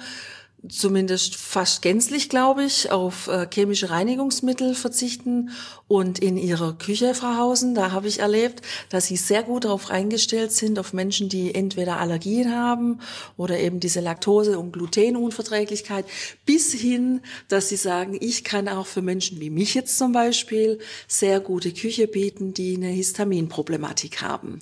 zumindest 0.69 1.37
fast 1.37 1.83
gänzlich, 1.83 2.29
glaube 2.29 2.65
ich, 2.65 2.91
auf 2.91 3.29
äh, 3.29 3.47
chemische 3.53 3.91
Reinigungsmittel 3.91 4.75
verzichten. 4.75 5.51
Und 5.89 6.19
in 6.19 6.37
ihrer 6.37 6.73
Küche, 6.73 7.15
Frau 7.15 7.37
Hausen, 7.37 7.75
da 7.75 7.93
habe 7.93 8.09
ich 8.09 8.21
erlebt, 8.21 8.63
dass 8.89 9.07
sie 9.07 9.17
sehr 9.17 9.43
gut 9.43 9.65
darauf 9.65 9.91
eingestellt 9.91 10.53
sind, 10.53 10.79
auf 10.79 10.93
Menschen, 10.93 11.29
die 11.29 11.55
entweder 11.55 11.99
Allergien 11.99 12.55
haben 12.55 13.01
oder 13.37 13.59
eben 13.59 13.81
diese 13.81 14.01
Laktose- 14.01 14.59
und 14.59 14.73
Glutenunverträglichkeit, 14.73 16.07
bis 16.47 16.73
hin, 16.73 17.21
dass 17.49 17.69
sie 17.69 17.77
sagen, 17.77 18.17
ich 18.19 18.45
kann 18.45 18.69
auch 18.69 18.87
für 18.87 19.03
Menschen 19.03 19.41
wie 19.41 19.51
mich 19.51 19.75
jetzt 19.75 19.99
zum 19.99 20.13
Beispiel 20.13 20.79
sehr 21.07 21.41
gute 21.41 21.73
Küche 21.73 22.09
bieten, 22.09 22.55
die 22.55 22.77
eine 22.77 22.89
Histaminproblematik 22.89 24.23
haben. 24.23 24.61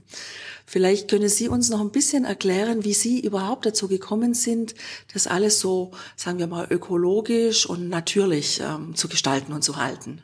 Vielleicht 0.73 1.11
können 1.11 1.29
Sie 1.29 1.49
uns 1.49 1.69
noch 1.69 1.83
ein 1.83 1.91
bisschen 1.91 2.25
erklären, 2.25 2.83
wie 2.83 2.95
Sie 2.95 3.21
überhaupt 3.21 3.67
dazu 3.67 3.89
gekommen 3.89 4.33
sind, 4.33 4.75
das 5.13 5.27
alles 5.27 5.61
so, 5.61 5.91
sagen 6.17 6.39
wir 6.39 6.47
mal, 6.47 6.67
ökologisch 6.71 7.67
und 7.67 7.91
natürlich 7.91 8.63
ähm, 8.67 8.95
zu 8.95 9.07
gestalten 9.09 9.53
und 9.53 9.63
zu 9.63 9.77
halten. 9.77 10.23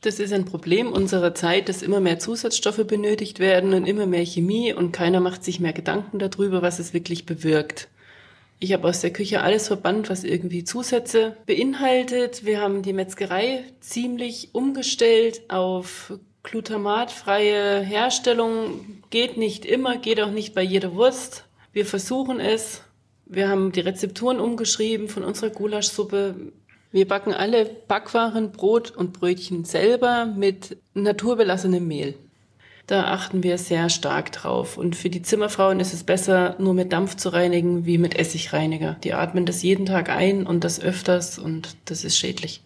Das 0.00 0.18
ist 0.18 0.32
ein 0.32 0.46
Problem 0.46 0.90
unserer 0.90 1.32
Zeit, 1.32 1.68
dass 1.68 1.82
immer 1.82 2.00
mehr 2.00 2.18
Zusatzstoffe 2.18 2.84
benötigt 2.88 3.38
werden 3.38 3.72
und 3.72 3.86
immer 3.86 4.06
mehr 4.06 4.26
Chemie 4.26 4.72
und 4.72 4.90
keiner 4.90 5.20
macht 5.20 5.44
sich 5.44 5.60
mehr 5.60 5.72
Gedanken 5.72 6.18
darüber, 6.18 6.60
was 6.60 6.80
es 6.80 6.92
wirklich 6.92 7.24
bewirkt. 7.24 7.86
Ich 8.58 8.72
habe 8.72 8.88
aus 8.88 9.00
der 9.00 9.12
Küche 9.12 9.42
alles 9.42 9.68
verbannt, 9.68 10.10
was 10.10 10.24
irgendwie 10.24 10.64
Zusätze 10.64 11.36
beinhaltet. 11.46 12.44
Wir 12.44 12.60
haben 12.60 12.82
die 12.82 12.92
Metzgerei 12.92 13.62
ziemlich 13.78 14.48
umgestellt 14.54 15.42
auf 15.48 16.18
glutamatfreie 16.42 17.80
Herstellung 17.80 19.02
geht 19.10 19.36
nicht 19.36 19.64
immer, 19.64 19.98
geht 19.98 20.20
auch 20.20 20.30
nicht 20.30 20.54
bei 20.54 20.62
jeder 20.62 20.94
Wurst. 20.94 21.44
Wir 21.72 21.86
versuchen 21.86 22.40
es. 22.40 22.82
Wir 23.26 23.48
haben 23.48 23.72
die 23.72 23.80
Rezepturen 23.80 24.40
umgeschrieben 24.40 25.08
von 25.08 25.24
unserer 25.24 25.50
Gulaschsuppe. 25.50 26.52
Wir 26.90 27.06
backen 27.06 27.34
alle 27.34 27.66
Backwaren, 27.66 28.52
Brot 28.52 28.90
und 28.90 29.12
Brötchen 29.12 29.64
selber 29.64 30.24
mit 30.24 30.78
naturbelassenem 30.94 31.86
Mehl. 31.86 32.14
Da 32.86 33.04
achten 33.12 33.42
wir 33.42 33.58
sehr 33.58 33.90
stark 33.90 34.32
drauf. 34.32 34.78
Und 34.78 34.96
für 34.96 35.10
die 35.10 35.20
Zimmerfrauen 35.20 35.78
ist 35.78 35.92
es 35.92 36.04
besser, 36.04 36.56
nur 36.58 36.72
mit 36.72 36.90
Dampf 36.90 37.16
zu 37.16 37.28
reinigen 37.28 37.84
wie 37.84 37.98
mit 37.98 38.18
Essigreiniger. 38.18 38.96
Die 39.04 39.12
atmen 39.12 39.44
das 39.44 39.62
jeden 39.62 39.84
Tag 39.84 40.08
ein 40.08 40.46
und 40.46 40.64
das 40.64 40.80
öfters 40.80 41.38
und 41.38 41.76
das 41.84 42.02
ist 42.02 42.16
schädlich. 42.16 42.62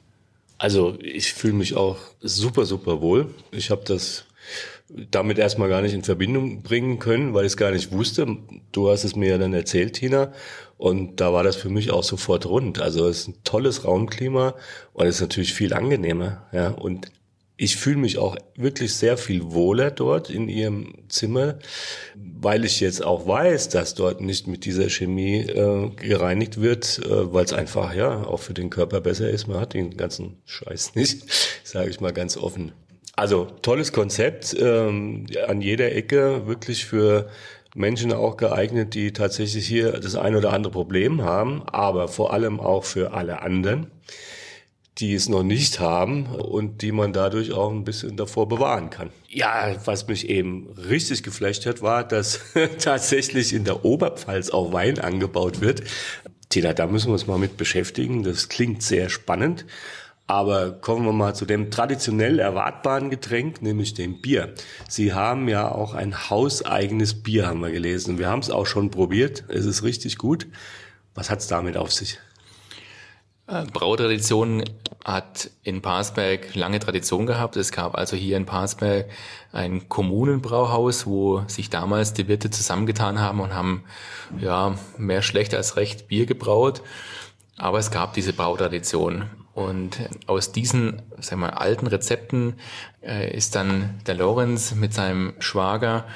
Also 0.62 0.96
ich 1.02 1.32
fühle 1.32 1.54
mich 1.54 1.74
auch 1.74 1.96
super, 2.20 2.66
super 2.66 3.00
wohl. 3.00 3.34
Ich 3.50 3.72
habe 3.72 3.82
das 3.84 4.26
damit 5.10 5.36
erstmal 5.36 5.68
gar 5.68 5.82
nicht 5.82 5.92
in 5.92 6.04
Verbindung 6.04 6.62
bringen 6.62 7.00
können, 7.00 7.34
weil 7.34 7.44
ich 7.44 7.54
es 7.54 7.56
gar 7.56 7.72
nicht 7.72 7.90
wusste. 7.90 8.36
Du 8.70 8.88
hast 8.88 9.02
es 9.02 9.16
mir 9.16 9.30
ja 9.30 9.38
dann 9.38 9.54
erzählt, 9.54 9.94
Tina. 9.94 10.32
Und 10.78 11.20
da 11.20 11.32
war 11.32 11.42
das 11.42 11.56
für 11.56 11.68
mich 11.68 11.90
auch 11.90 12.04
sofort 12.04 12.46
rund. 12.46 12.80
Also 12.80 13.08
es 13.08 13.22
ist 13.22 13.28
ein 13.28 13.42
tolles 13.42 13.84
Raumklima 13.84 14.54
und 14.92 15.06
es 15.06 15.16
ist 15.16 15.22
natürlich 15.22 15.52
viel 15.52 15.74
angenehmer. 15.74 16.46
Ja. 16.52 16.68
Und 16.68 17.10
ich 17.62 17.76
fühle 17.76 17.98
mich 17.98 18.18
auch 18.18 18.34
wirklich 18.56 18.92
sehr 18.92 19.16
viel 19.16 19.52
wohler 19.52 19.92
dort 19.92 20.30
in 20.30 20.48
ihrem 20.48 20.94
Zimmer, 21.08 21.60
weil 22.16 22.64
ich 22.64 22.80
jetzt 22.80 23.04
auch 23.04 23.28
weiß, 23.28 23.68
dass 23.68 23.94
dort 23.94 24.20
nicht 24.20 24.48
mit 24.48 24.64
dieser 24.64 24.90
Chemie 24.90 25.42
äh, 25.42 25.90
gereinigt 25.90 26.60
wird, 26.60 26.98
äh, 27.04 27.32
weil 27.32 27.44
es 27.44 27.52
einfach 27.52 27.94
ja 27.94 28.24
auch 28.24 28.40
für 28.40 28.52
den 28.52 28.68
Körper 28.68 29.00
besser 29.00 29.30
ist. 29.30 29.46
Man 29.46 29.60
hat 29.60 29.74
den 29.74 29.96
ganzen 29.96 30.42
Scheiß 30.44 30.96
nicht, 30.96 31.22
sage 31.62 31.88
ich 31.88 32.00
mal 32.00 32.12
ganz 32.12 32.36
offen. 32.36 32.72
Also 33.14 33.46
tolles 33.62 33.92
Konzept, 33.92 34.56
ähm, 34.58 35.26
an 35.46 35.60
jeder 35.60 35.92
Ecke 35.92 36.48
wirklich 36.48 36.84
für 36.84 37.28
Menschen 37.76 38.12
auch 38.12 38.38
geeignet, 38.38 38.94
die 38.94 39.12
tatsächlich 39.12 39.68
hier 39.68 39.92
das 39.92 40.16
ein 40.16 40.34
oder 40.34 40.52
andere 40.52 40.72
Problem 40.72 41.22
haben, 41.22 41.62
aber 41.68 42.08
vor 42.08 42.32
allem 42.32 42.58
auch 42.58 42.82
für 42.82 43.12
alle 43.12 43.40
anderen 43.40 43.86
die 44.98 45.14
es 45.14 45.28
noch 45.28 45.42
nicht 45.42 45.80
haben 45.80 46.26
und 46.26 46.82
die 46.82 46.92
man 46.92 47.12
dadurch 47.12 47.52
auch 47.52 47.70
ein 47.70 47.84
bisschen 47.84 48.16
davor 48.16 48.48
bewahren 48.48 48.90
kann. 48.90 49.10
Ja, 49.28 49.74
was 49.86 50.06
mich 50.06 50.28
eben 50.28 50.68
richtig 50.88 51.22
geflasht 51.22 51.64
hat, 51.64 51.80
war, 51.80 52.06
dass 52.06 52.40
tatsächlich 52.78 53.54
in 53.54 53.64
der 53.64 53.84
Oberpfalz 53.84 54.50
auch 54.50 54.72
Wein 54.72 54.98
angebaut 54.98 55.60
wird. 55.60 55.82
Tina, 56.50 56.74
da 56.74 56.86
müssen 56.86 57.08
wir 57.08 57.14
uns 57.14 57.26
mal 57.26 57.38
mit 57.38 57.56
beschäftigen. 57.56 58.22
Das 58.22 58.50
klingt 58.50 58.82
sehr 58.82 59.08
spannend. 59.08 59.64
Aber 60.26 60.70
kommen 60.70 61.04
wir 61.04 61.12
mal 61.12 61.34
zu 61.34 61.46
dem 61.46 61.70
traditionell 61.70 62.38
erwartbaren 62.38 63.10
Getränk, 63.10 63.60
nämlich 63.60 63.94
dem 63.94 64.20
Bier. 64.20 64.54
Sie 64.88 65.12
haben 65.12 65.48
ja 65.48 65.70
auch 65.70 65.94
ein 65.94 66.30
hauseigenes 66.30 67.22
Bier, 67.22 67.46
haben 67.46 67.60
wir 67.60 67.70
gelesen. 67.70 68.18
Wir 68.18 68.28
haben 68.28 68.40
es 68.40 68.50
auch 68.50 68.66
schon 68.66 68.90
probiert. 68.90 69.44
Es 69.48 69.64
ist 69.64 69.82
richtig 69.82 70.18
gut. 70.18 70.46
Was 71.14 71.28
hat 71.28 71.40
es 71.40 71.48
damit 71.48 71.76
auf 71.76 71.92
sich? 71.92 72.18
Brautradition 73.72 74.64
hat 75.04 75.50
in 75.62 75.82
Parsberg 75.82 76.54
lange 76.54 76.78
Tradition 76.78 77.26
gehabt. 77.26 77.56
Es 77.56 77.72
gab 77.72 77.96
also 77.96 78.16
hier 78.16 78.36
in 78.36 78.46
Parsberg 78.46 79.10
ein 79.52 79.88
Kommunenbrauhaus, 79.88 81.06
wo 81.06 81.42
sich 81.48 81.68
damals 81.68 82.14
die 82.14 82.28
Wirte 82.28 82.50
zusammengetan 82.50 83.20
haben 83.20 83.40
und 83.40 83.54
haben 83.54 83.84
ja 84.38 84.76
mehr 84.96 85.22
schlecht 85.22 85.54
als 85.54 85.76
recht 85.76 86.08
Bier 86.08 86.26
gebraut. 86.26 86.82
Aber 87.58 87.78
es 87.78 87.90
gab 87.90 88.14
diese 88.14 88.32
Brautradition. 88.32 89.28
Und 89.54 89.98
aus 90.26 90.52
diesen 90.52 91.02
sagen 91.18 91.42
wir, 91.42 91.60
alten 91.60 91.86
Rezepten 91.86 92.54
äh, 93.02 93.36
ist 93.36 93.54
dann 93.54 94.00
der 94.06 94.14
Lorenz 94.14 94.74
mit 94.74 94.94
seinem 94.94 95.34
Schwager 95.40 96.06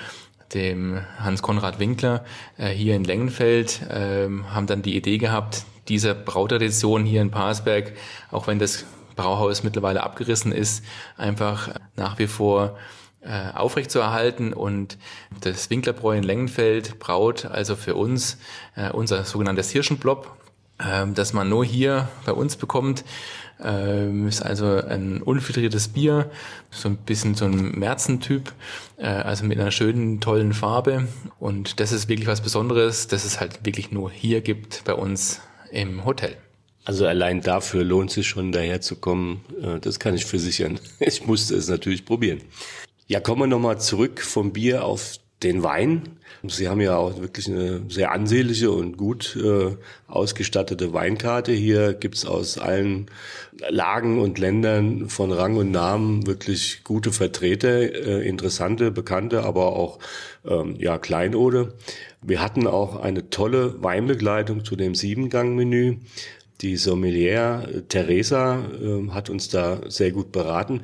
dem 0.54 1.00
Hans-Konrad 1.18 1.78
Winkler 1.78 2.24
äh, 2.56 2.68
hier 2.68 2.96
in 2.96 3.04
Lengenfeld, 3.04 3.82
äh, 3.82 4.28
haben 4.48 4.66
dann 4.66 4.80
die 4.80 4.96
Idee 4.96 5.18
gehabt, 5.18 5.64
dieser 5.88 6.14
Brautradition 6.14 7.04
hier 7.04 7.22
in 7.22 7.30
Parsberg, 7.30 7.92
auch 8.30 8.46
wenn 8.46 8.58
das 8.58 8.84
Brauhaus 9.16 9.62
mittlerweile 9.62 10.02
abgerissen 10.02 10.52
ist, 10.52 10.84
einfach 11.16 11.70
nach 11.96 12.18
wie 12.18 12.26
vor 12.26 12.76
äh, 13.22 13.52
aufrechtzuerhalten 13.54 14.52
und 14.52 14.98
das 15.40 15.68
Winklerbräu 15.70 16.16
in 16.16 16.22
Lengenfeld 16.22 16.98
braut 16.98 17.46
also 17.46 17.74
für 17.74 17.96
uns 17.96 18.38
äh, 18.76 18.90
unser 18.90 19.24
sogenanntes 19.24 19.70
Hirschenblob, 19.70 20.30
äh, 20.78 21.06
das 21.12 21.32
man 21.32 21.48
nur 21.48 21.64
hier 21.64 22.08
bei 22.24 22.32
uns 22.32 22.56
bekommt. 22.56 23.04
Ähm, 23.58 24.28
ist 24.28 24.42
also 24.42 24.66
ein 24.66 25.22
unfiltriertes 25.22 25.88
Bier, 25.88 26.30
so 26.70 26.90
ein 26.90 26.98
bisschen 26.98 27.34
so 27.34 27.46
ein 27.46 27.70
Märzentyp, 27.72 28.52
äh, 28.98 29.06
also 29.06 29.46
mit 29.46 29.58
einer 29.58 29.70
schönen, 29.70 30.20
tollen 30.20 30.52
Farbe. 30.52 31.08
Und 31.40 31.80
das 31.80 31.90
ist 31.90 32.08
wirklich 32.08 32.28
was 32.28 32.42
Besonderes, 32.42 33.08
dass 33.08 33.24
es 33.24 33.40
halt 33.40 33.64
wirklich 33.64 33.90
nur 33.90 34.10
hier 34.10 34.42
gibt 34.42 34.84
bei 34.84 34.92
uns 34.92 35.40
im 35.70 36.04
Hotel. 36.04 36.36
Also 36.84 37.04
allein 37.06 37.40
dafür 37.40 37.82
lohnt 37.82 38.12
sich 38.12 38.28
schon 38.28 38.52
daher 38.52 38.80
zu 38.80 38.96
kommen. 38.96 39.44
Äh, 39.60 39.80
das 39.80 39.98
kann 39.98 40.14
ich 40.14 40.24
versichern. 40.24 40.78
Ich 41.00 41.26
musste 41.26 41.56
es 41.56 41.68
natürlich 41.68 42.04
probieren. 42.04 42.40
Ja, 43.08 43.20
kommen 43.20 43.42
wir 43.42 43.46
nochmal 43.46 43.80
zurück 43.80 44.20
vom 44.20 44.52
Bier 44.52 44.84
auf 44.84 45.18
den 45.42 45.62
Wein. 45.62 46.18
Sie 46.48 46.68
haben 46.68 46.80
ja 46.80 46.96
auch 46.96 47.20
wirklich 47.20 47.48
eine 47.48 47.82
sehr 47.88 48.12
ansehnliche 48.12 48.70
und 48.70 48.96
gut 48.96 49.36
äh, 49.36 49.76
ausgestattete 50.06 50.92
Weinkarte. 50.92 51.52
Hier 51.52 51.92
gibt's 51.92 52.24
aus 52.24 52.56
allen 52.56 53.10
Lagen 53.68 54.20
und 54.20 54.38
Ländern 54.38 55.08
von 55.08 55.32
Rang 55.32 55.56
und 55.56 55.70
Namen 55.70 56.26
wirklich 56.26 56.84
gute 56.84 57.12
Vertreter, 57.12 57.80
äh, 57.80 58.26
interessante, 58.26 58.90
bekannte, 58.90 59.42
aber 59.42 59.76
auch 59.76 59.98
ähm, 60.46 60.76
ja 60.78 60.98
Kleinode. 60.98 61.74
Wir 62.26 62.42
hatten 62.42 62.66
auch 62.66 62.96
eine 62.96 63.30
tolle 63.30 63.80
Weinbegleitung 63.82 64.64
zu 64.64 64.74
dem 64.74 64.96
Siebengang-Menü. 64.96 65.98
Die 66.60 66.76
Sommelier 66.76 67.68
äh, 67.72 67.82
Teresa 67.82 68.64
äh, 68.82 69.10
hat 69.10 69.30
uns 69.30 69.48
da 69.48 69.80
sehr 69.88 70.10
gut 70.10 70.32
beraten. 70.32 70.80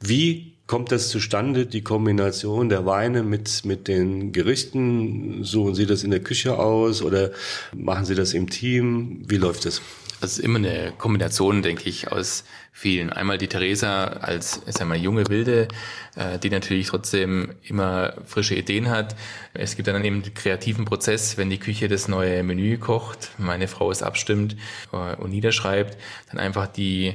Wie 0.00 0.52
kommt 0.68 0.92
das 0.92 1.08
zustande, 1.08 1.66
die 1.66 1.82
Kombination 1.82 2.68
der 2.68 2.86
Weine 2.86 3.24
mit, 3.24 3.64
mit 3.64 3.88
den 3.88 4.30
Gerichten? 4.30 5.42
Suchen 5.42 5.74
Sie 5.74 5.86
das 5.86 6.04
in 6.04 6.12
der 6.12 6.20
Küche 6.20 6.58
aus 6.58 7.02
oder 7.02 7.32
machen 7.74 8.04
Sie 8.04 8.14
das 8.14 8.32
im 8.32 8.48
Team? 8.48 9.22
Wie 9.26 9.38
läuft 9.38 9.66
das? 9.66 9.82
Das 10.20 10.32
ist 10.32 10.38
immer 10.38 10.58
eine 10.58 10.92
Kombination, 10.96 11.62
denke 11.62 11.88
ich, 11.88 12.10
aus 12.10 12.44
vielen. 12.72 13.10
Einmal 13.12 13.38
die 13.38 13.46
Theresa 13.46 14.04
als, 14.04 14.62
ich 14.66 14.74
sag 14.74 14.88
mal, 14.88 14.96
junge 14.96 15.28
Wilde, 15.28 15.68
äh, 16.16 16.38
die 16.38 16.50
natürlich 16.50 16.88
trotzdem 16.88 17.54
immer 17.62 18.14
frische 18.26 18.54
Ideen 18.54 18.90
hat. 18.90 19.14
Es 19.52 19.76
gibt 19.76 19.86
dann 19.86 20.04
eben 20.04 20.22
den 20.22 20.34
kreativen 20.34 20.84
Prozess, 20.84 21.36
wenn 21.36 21.50
die 21.50 21.58
Küche 21.58 21.88
das 21.88 22.08
neue 22.08 22.42
Menü 22.42 22.78
kocht, 22.78 23.30
meine 23.38 23.68
Frau 23.68 23.90
es 23.90 24.02
abstimmt 24.02 24.56
äh, 24.92 25.14
und 25.16 25.30
niederschreibt, 25.30 25.96
dann 26.30 26.40
einfach 26.40 26.66
die 26.66 27.14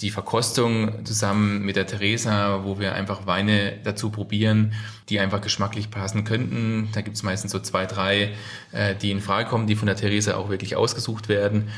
die 0.00 0.10
Verkostung 0.10 1.04
zusammen 1.04 1.62
mit 1.64 1.76
der 1.76 1.86
Theresa, 1.86 2.64
wo 2.64 2.80
wir 2.80 2.94
einfach 2.94 3.26
Weine 3.26 3.78
dazu 3.84 4.10
probieren, 4.10 4.72
die 5.08 5.20
einfach 5.20 5.40
geschmacklich 5.40 5.90
passen 5.90 6.24
könnten. 6.24 6.88
Da 6.92 7.00
gibt 7.00 7.16
es 7.16 7.22
meistens 7.22 7.52
so 7.52 7.60
zwei, 7.60 7.86
drei, 7.86 8.34
äh, 8.72 8.96
die 8.96 9.12
in 9.12 9.20
Frage 9.20 9.48
kommen, 9.48 9.68
die 9.68 9.76
von 9.76 9.86
der 9.86 9.96
Theresa 9.96 10.34
auch 10.34 10.48
wirklich 10.48 10.74
ausgesucht 10.74 11.28
werden. 11.28 11.68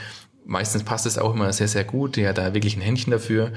Meistens 0.46 0.82
passt 0.82 1.04
es 1.04 1.18
auch 1.18 1.34
immer 1.34 1.52
sehr, 1.52 1.68
sehr 1.68 1.84
gut. 1.84 2.16
Die 2.16 2.26
hat 2.26 2.38
da 2.38 2.54
wirklich 2.54 2.74
ein 2.74 2.80
Händchen 2.80 3.10
dafür. 3.10 3.52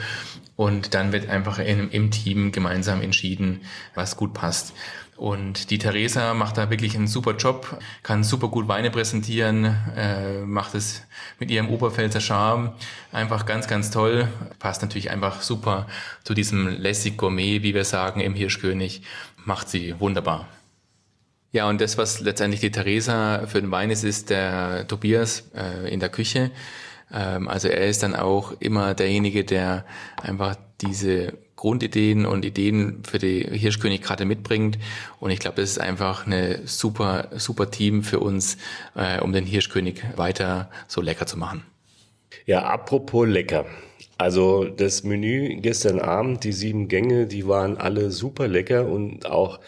Und 0.57 0.93
dann 0.93 1.13
wird 1.13 1.29
einfach 1.29 1.57
in, 1.59 1.89
im 1.89 2.11
Team 2.11 2.51
gemeinsam 2.51 3.01
entschieden, 3.01 3.61
was 3.95 4.17
gut 4.17 4.33
passt. 4.33 4.73
Und 5.15 5.69
die 5.69 5.77
Theresa 5.77 6.33
macht 6.33 6.57
da 6.57 6.69
wirklich 6.69 6.95
einen 6.95 7.07
super 7.07 7.35
Job, 7.35 7.79
kann 8.01 8.23
super 8.23 8.47
gut 8.47 8.67
Weine 8.67 8.89
präsentieren, 8.89 9.75
äh, 9.95 10.39
macht 10.41 10.73
es 10.73 11.03
mit 11.39 11.51
ihrem 11.51 11.69
Oberpfälzer 11.69 12.19
Charme 12.19 12.73
einfach 13.11 13.45
ganz, 13.45 13.67
ganz 13.67 13.91
toll. 13.91 14.27
Passt 14.59 14.81
natürlich 14.81 15.11
einfach 15.11 15.41
super 15.41 15.87
zu 16.23 16.33
diesem 16.33 16.67
lässig 16.67 17.17
Gourmet, 17.17 17.61
wie 17.61 17.75
wir 17.75 17.85
sagen, 17.85 18.21
im 18.21 18.33
Hirschkönig. 18.33 19.03
Macht 19.45 19.69
sie 19.69 19.99
wunderbar. 19.99 20.47
Ja, 21.51 21.69
und 21.69 21.79
das, 21.79 21.99
was 21.99 22.19
letztendlich 22.19 22.61
die 22.61 22.71
Theresa 22.71 23.45
für 23.45 23.61
den 23.61 23.69
Wein 23.69 23.91
ist, 23.91 24.03
ist 24.03 24.31
der 24.31 24.87
Tobias 24.87 25.51
äh, 25.53 25.93
in 25.93 25.99
der 25.99 26.09
Küche. 26.09 26.49
Ähm, 27.13 27.47
also 27.47 27.67
er 27.67 27.87
ist 27.87 28.01
dann 28.01 28.15
auch 28.15 28.53
immer 28.59 28.95
derjenige, 28.95 29.43
der 29.43 29.85
einfach 30.19 30.55
diese 30.81 31.37
Grundideen 31.63 32.25
und 32.25 32.43
Ideen 32.43 33.03
für 33.09 33.19
die 33.19 33.41
Hirschkönig 33.41 34.01
gerade 34.01 34.25
mitbringt. 34.25 34.77
Und 35.21 35.31
ich 35.31 35.39
glaube, 35.39 35.61
das 35.61 35.69
ist 35.69 35.79
einfach 35.79 36.25
eine 36.25 36.67
super, 36.67 37.29
super 37.37 37.71
Team 37.71 38.03
für 38.03 38.19
uns, 38.19 38.57
äh, 38.97 39.21
um 39.21 39.31
den 39.31 39.45
Hirschkönig 39.45 40.01
weiter 40.17 40.69
so 40.89 40.99
lecker 40.99 41.25
zu 41.25 41.37
machen. 41.39 41.63
Ja, 42.45 42.63
apropos 42.63 43.25
lecker. 43.25 43.65
Also 44.17 44.65
das 44.65 45.05
Menü 45.05 45.61
gestern 45.61 45.99
Abend, 45.99 46.43
die 46.43 46.51
sieben 46.51 46.89
Gänge, 46.89 47.27
die 47.27 47.47
waren 47.47 47.77
alle 47.77 48.11
super 48.11 48.49
lecker 48.49 48.85
und 48.89 49.25
auch 49.25 49.61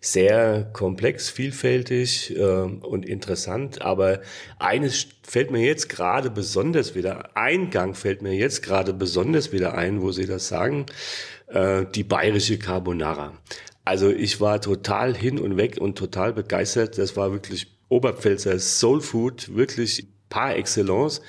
sehr 0.00 0.68
komplex, 0.74 1.30
vielfältig 1.30 2.36
äh, 2.36 2.42
und 2.42 3.06
interessant. 3.06 3.82
Aber 3.82 4.20
eines 4.58 5.06
fällt 5.22 5.50
mir 5.50 5.64
jetzt 5.64 5.88
gerade 5.88 6.30
besonders 6.30 6.94
wieder, 6.94 7.36
ein 7.36 7.70
Gang 7.70 7.96
fällt 7.96 8.22
mir 8.22 8.34
jetzt 8.34 8.62
gerade 8.62 8.92
besonders 8.92 9.52
wieder 9.52 9.74
ein, 9.74 10.02
wo 10.02 10.12
Sie 10.12 10.26
das 10.26 10.48
sagen, 10.48 10.86
äh, 11.48 11.84
die 11.94 12.04
bayerische 12.04 12.58
Carbonara. 12.58 13.32
Also 13.84 14.10
ich 14.10 14.40
war 14.40 14.60
total 14.60 15.16
hin 15.16 15.38
und 15.38 15.56
weg 15.56 15.78
und 15.80 15.96
total 15.96 16.32
begeistert. 16.32 16.98
Das 16.98 17.16
war 17.16 17.32
wirklich 17.32 17.68
Oberpfälzer 17.88 18.58
Soul 18.58 19.00
Food, 19.00 19.56
wirklich 19.56 20.06
par 20.28 20.56
excellence. 20.56 21.22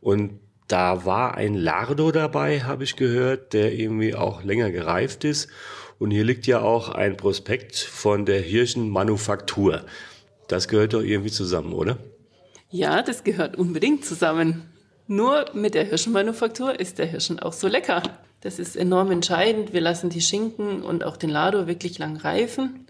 Und 0.00 0.40
da 0.68 1.04
war 1.04 1.36
ein 1.36 1.54
Lardo 1.54 2.10
dabei, 2.10 2.60
habe 2.60 2.84
ich 2.84 2.96
gehört, 2.96 3.52
der 3.52 3.74
irgendwie 3.74 4.14
auch 4.14 4.42
länger 4.42 4.70
gereift 4.70 5.24
ist. 5.24 5.48
Und 5.98 6.10
hier 6.10 6.24
liegt 6.24 6.46
ja 6.46 6.60
auch 6.60 6.88
ein 6.88 7.16
Prospekt 7.16 7.76
von 7.76 8.26
der 8.26 8.40
Hirschenmanufaktur. 8.40 9.84
Das 10.48 10.68
gehört 10.68 10.94
doch 10.94 11.02
irgendwie 11.02 11.30
zusammen, 11.30 11.72
oder? 11.72 11.98
Ja, 12.70 13.02
das 13.02 13.24
gehört 13.24 13.56
unbedingt 13.56 14.04
zusammen. 14.04 14.70
Nur 15.06 15.46
mit 15.54 15.74
der 15.74 15.84
Hirschenmanufaktur 15.84 16.78
ist 16.78 16.98
der 16.98 17.06
Hirschen 17.06 17.38
auch 17.38 17.52
so 17.52 17.68
lecker. 17.68 18.02
Das 18.46 18.60
ist 18.60 18.76
enorm 18.76 19.10
entscheidend. 19.10 19.72
Wir 19.72 19.80
lassen 19.80 20.08
die 20.08 20.20
Schinken 20.20 20.84
und 20.84 21.02
auch 21.02 21.16
den 21.16 21.30
Lado 21.30 21.66
wirklich 21.66 21.98
lang 21.98 22.16
reifen. 22.16 22.86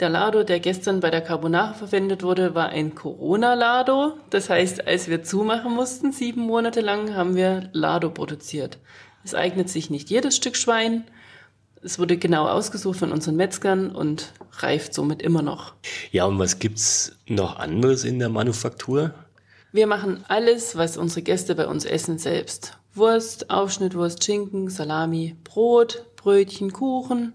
Der 0.00 0.08
Lado, 0.08 0.42
der 0.42 0.58
gestern 0.58 0.98
bei 0.98 1.08
der 1.08 1.20
Carbonara 1.20 1.74
verwendet 1.74 2.24
wurde, 2.24 2.56
war 2.56 2.70
ein 2.70 2.96
Corona-Lado. 2.96 4.14
Das 4.30 4.50
heißt, 4.50 4.88
als 4.88 5.06
wir 5.06 5.22
zumachen 5.22 5.72
mussten, 5.72 6.10
sieben 6.10 6.40
Monate 6.40 6.80
lang, 6.80 7.14
haben 7.14 7.36
wir 7.36 7.70
Lado 7.72 8.10
produziert. 8.10 8.80
Es 9.22 9.36
eignet 9.36 9.68
sich 9.68 9.88
nicht 9.88 10.10
jedes 10.10 10.34
Stück 10.34 10.56
Schwein, 10.56 11.04
es 11.80 12.00
wurde 12.00 12.16
genau 12.16 12.48
ausgesucht 12.48 12.98
von 12.98 13.12
unseren 13.12 13.36
Metzgern 13.36 13.94
und 13.94 14.32
reift 14.50 14.94
somit 14.94 15.22
immer 15.22 15.42
noch. 15.42 15.74
Ja, 16.10 16.24
und 16.24 16.40
was 16.40 16.58
gibt's 16.58 17.12
noch 17.28 17.56
anderes 17.60 18.02
in 18.02 18.18
der 18.18 18.30
Manufaktur? 18.30 19.14
Wir 19.70 19.86
machen 19.86 20.24
alles, 20.26 20.76
was 20.76 20.96
unsere 20.96 21.22
Gäste 21.22 21.54
bei 21.54 21.68
uns 21.68 21.84
essen, 21.84 22.18
selbst. 22.18 22.77
Wurst, 22.98 23.50
Aufschnittwurst, 23.50 24.24
Schinken, 24.24 24.68
Salami, 24.68 25.36
Brot, 25.44 26.06
Brötchen, 26.16 26.72
Kuchen, 26.72 27.34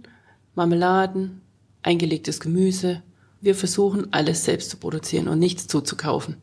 Marmeladen, 0.55 1.41
eingelegtes 1.81 2.39
Gemüse. 2.39 3.01
Wir 3.41 3.55
versuchen 3.55 4.13
alles 4.13 4.45
selbst 4.45 4.69
zu 4.69 4.77
produzieren 4.77 5.27
und 5.27 5.39
nichts 5.39 5.67
zuzukaufen. 5.67 6.37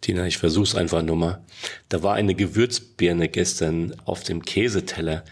Tina, 0.00 0.26
ich 0.26 0.38
versuch's 0.38 0.74
einfach 0.74 1.02
nur 1.02 1.16
mal. 1.16 1.44
Da 1.88 2.02
war 2.02 2.14
eine 2.14 2.34
Gewürzbirne 2.34 3.28
gestern 3.28 3.94
auf 4.04 4.24
dem 4.24 4.42
Käseteller. 4.42 5.24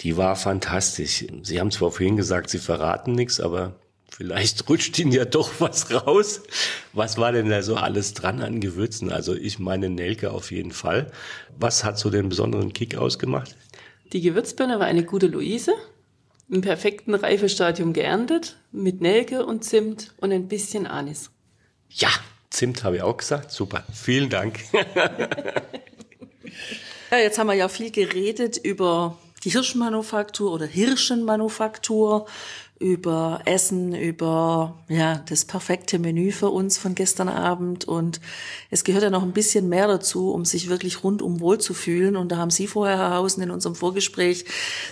Die 0.00 0.16
war 0.16 0.34
fantastisch. 0.34 1.26
Sie 1.42 1.60
haben 1.60 1.70
zwar 1.70 1.90
vorhin 1.90 2.16
gesagt, 2.16 2.50
Sie 2.50 2.58
verraten 2.58 3.12
nichts, 3.12 3.38
aber 3.40 3.78
vielleicht 4.14 4.68
rutscht 4.68 4.98
Ihnen 4.98 5.12
ja 5.12 5.24
doch 5.24 5.50
was 5.58 5.92
raus. 5.92 6.42
Was 6.92 7.18
war 7.18 7.32
denn 7.32 7.48
da 7.48 7.62
so 7.62 7.76
alles 7.76 8.14
dran 8.14 8.40
an 8.40 8.60
Gewürzen? 8.60 9.10
Also 9.10 9.34
ich 9.34 9.58
meine 9.58 9.90
Nelke 9.90 10.30
auf 10.30 10.52
jeden 10.52 10.70
Fall. 10.70 11.10
Was 11.58 11.84
hat 11.84 11.98
so 11.98 12.10
den 12.10 12.28
besonderen 12.28 12.72
Kick 12.72 12.96
ausgemacht? 12.96 13.56
Die 14.12 14.20
Gewürzbirne 14.20 14.78
war 14.78 14.86
eine 14.86 15.04
gute 15.04 15.26
Luise, 15.26 15.74
im 16.48 16.60
perfekten 16.60 17.14
Reifestadium 17.14 17.92
geerntet, 17.92 18.56
mit 18.70 19.00
Nelke 19.00 19.44
und 19.44 19.64
Zimt 19.64 20.14
und 20.18 20.30
ein 20.30 20.46
bisschen 20.46 20.86
Anis. 20.86 21.30
Ja, 21.90 22.10
Zimt 22.50 22.84
habe 22.84 22.96
ich 22.96 23.02
auch 23.02 23.16
gesagt. 23.16 23.50
Super. 23.50 23.84
Vielen 23.92 24.30
Dank. 24.30 24.60
ja, 27.10 27.18
jetzt 27.18 27.38
haben 27.38 27.48
wir 27.48 27.54
ja 27.54 27.68
viel 27.68 27.90
geredet 27.90 28.58
über 28.58 29.18
die 29.42 29.50
Hirschmanufaktur 29.50 30.52
oder 30.52 30.66
Hirschenmanufaktur, 30.66 32.26
über 32.80 33.40
Essen, 33.44 33.94
über 33.94 34.84
ja 34.88 35.22
das 35.28 35.44
perfekte 35.44 35.98
Menü 35.98 36.32
für 36.32 36.50
uns 36.50 36.76
von 36.76 36.94
gestern 36.94 37.28
Abend. 37.28 37.84
Und 37.84 38.20
es 38.70 38.82
gehört 38.82 39.04
ja 39.04 39.10
noch 39.10 39.22
ein 39.22 39.32
bisschen 39.32 39.68
mehr 39.68 39.86
dazu, 39.86 40.32
um 40.32 40.44
sich 40.44 40.68
wirklich 40.68 41.04
rundum 41.04 41.40
wohl 41.40 41.58
zu 41.58 41.72
fühlen 41.72 42.16
und 42.16 42.32
da 42.32 42.36
haben 42.38 42.50
Sie 42.50 42.66
vorher 42.66 42.98
Herr 42.98 43.14
Hausen 43.14 43.42
in 43.42 43.50
unserem 43.50 43.76
Vorgespräch 43.76 44.44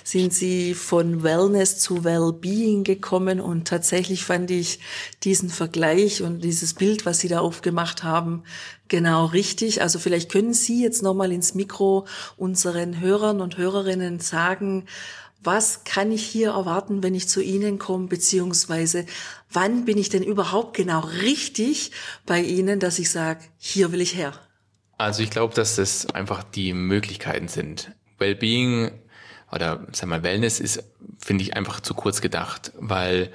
sind 0.04 0.32
Sie 0.32 0.74
von 0.74 1.22
Wellness 1.22 1.80
zu 1.80 2.04
Wellbeing 2.04 2.84
gekommen. 2.84 3.40
Und 3.40 3.66
tatsächlich 3.66 4.24
fand 4.24 4.50
ich 4.50 4.78
diesen 5.24 5.48
Vergleich 5.48 6.22
und 6.22 6.44
dieses 6.44 6.74
Bild, 6.74 7.04
was 7.04 7.18
Sie 7.18 7.28
da 7.28 7.40
aufgemacht 7.40 8.04
haben, 8.04 8.44
genau 8.88 9.26
richtig. 9.26 9.82
Also 9.82 9.98
vielleicht 9.98 10.30
können 10.30 10.54
Sie 10.54 10.82
jetzt 10.82 11.02
noch 11.02 11.14
mal 11.14 11.32
ins 11.32 11.54
Mikro 11.54 12.06
unseren 12.36 13.00
Hörern 13.00 13.40
und 13.40 13.56
Hörerinnen 13.56 14.20
sagen, 14.20 14.84
was 15.44 15.84
kann 15.84 16.12
ich 16.12 16.24
hier 16.24 16.50
erwarten, 16.50 17.02
wenn 17.02 17.14
ich 17.14 17.28
zu 17.28 17.42
Ihnen 17.42 17.78
komme, 17.78 18.06
beziehungsweise 18.06 19.06
wann 19.50 19.84
bin 19.84 19.98
ich 19.98 20.08
denn 20.08 20.22
überhaupt 20.22 20.76
genau 20.76 21.00
richtig 21.00 21.92
bei 22.26 22.40
Ihnen, 22.40 22.80
dass 22.80 22.98
ich 22.98 23.10
sage, 23.10 23.40
hier 23.58 23.92
will 23.92 24.00
ich 24.00 24.14
her? 24.14 24.32
Also 24.98 25.22
ich 25.22 25.30
glaube, 25.30 25.54
dass 25.54 25.76
das 25.76 26.06
einfach 26.06 26.44
die 26.44 26.72
Möglichkeiten 26.72 27.48
sind. 27.48 27.92
Wellbeing 28.18 28.92
oder 29.50 29.86
sag 29.92 30.08
mal 30.08 30.22
Wellness 30.22 30.60
ist, 30.60 30.84
finde 31.18 31.42
ich, 31.42 31.56
einfach 31.56 31.80
zu 31.80 31.94
kurz 31.94 32.20
gedacht, 32.20 32.72
weil 32.78 33.32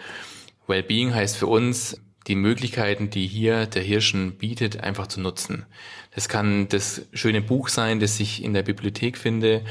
Wellbeing 0.67 1.13
heißt 1.13 1.37
für 1.37 1.47
uns, 1.47 1.99
die 2.27 2.35
Möglichkeiten, 2.35 3.09
die 3.09 3.25
hier 3.25 3.65
der 3.67 3.83
Hirschen 3.83 4.37
bietet, 4.37 4.81
einfach 4.81 5.07
zu 5.07 5.21
nutzen. 5.21 5.65
Das 6.13 6.27
kann 6.27 6.67
das 6.67 7.03
schöne 7.13 7.41
Buch 7.41 7.69
sein, 7.69 7.99
das 7.99 8.19
ich 8.19 8.43
in 8.43 8.53
der 8.53 8.63
Bibliothek 8.63 9.17
finde 9.17 9.63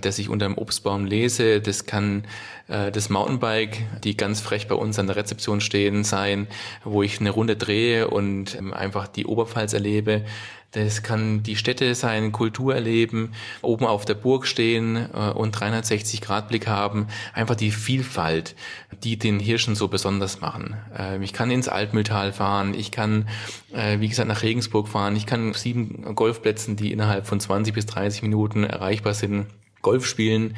das 0.00 0.18
ich 0.18 0.28
unter 0.28 0.46
dem 0.46 0.56
Obstbaum 0.56 1.04
lese. 1.04 1.60
Das 1.60 1.86
kann 1.86 2.24
äh, 2.68 2.92
das 2.92 3.10
Mountainbike, 3.10 4.02
die 4.04 4.16
ganz 4.16 4.40
frech 4.40 4.68
bei 4.68 4.74
uns 4.74 4.98
an 4.98 5.06
der 5.06 5.16
Rezeption 5.16 5.60
stehen, 5.60 6.04
sein, 6.04 6.46
wo 6.84 7.02
ich 7.02 7.20
eine 7.20 7.30
Runde 7.30 7.56
drehe 7.56 8.08
und 8.08 8.54
ähm, 8.56 8.72
einfach 8.72 9.08
die 9.08 9.26
Oberpfalz 9.26 9.72
erlebe. 9.72 10.24
Das 10.72 11.02
kann 11.02 11.42
die 11.42 11.56
Städte 11.56 11.94
sein, 11.94 12.30
Kultur 12.30 12.74
erleben, 12.74 13.32
oben 13.62 13.86
auf 13.86 14.04
der 14.04 14.14
Burg 14.14 14.46
stehen 14.46 15.08
äh, 15.14 15.30
und 15.30 15.52
360 15.52 16.20
Grad 16.20 16.48
Blick 16.48 16.66
haben. 16.66 17.06
Einfach 17.32 17.54
die 17.54 17.70
Vielfalt, 17.70 18.54
die 19.02 19.18
den 19.18 19.40
Hirschen 19.40 19.74
so 19.74 19.88
besonders 19.88 20.42
machen. 20.42 20.76
Äh, 20.96 21.24
ich 21.24 21.32
kann 21.32 21.50
ins 21.50 21.68
Altmühltal 21.68 22.34
fahren, 22.34 22.74
ich 22.74 22.90
kann, 22.90 23.28
äh, 23.72 23.98
wie 24.00 24.08
gesagt, 24.08 24.28
nach 24.28 24.42
Regensburg 24.42 24.88
fahren, 24.88 25.16
ich 25.16 25.24
kann 25.24 25.54
sieben 25.54 26.14
Golfplätzen, 26.14 26.76
die 26.76 26.92
innerhalb 26.92 27.26
von 27.26 27.40
20 27.40 27.72
bis 27.72 27.86
30 27.86 28.20
Minuten 28.20 28.64
erreichbar 28.64 29.14
sind, 29.14 29.46
Golf 29.82 30.06
spielen, 30.06 30.56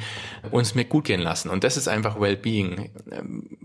uns 0.51 0.75
mir 0.75 0.85
gut 0.85 1.05
gehen 1.05 1.21
lassen. 1.21 1.49
Und 1.49 1.63
das 1.63 1.77
ist 1.77 1.87
einfach 1.87 2.19
Wellbeing. 2.19 2.89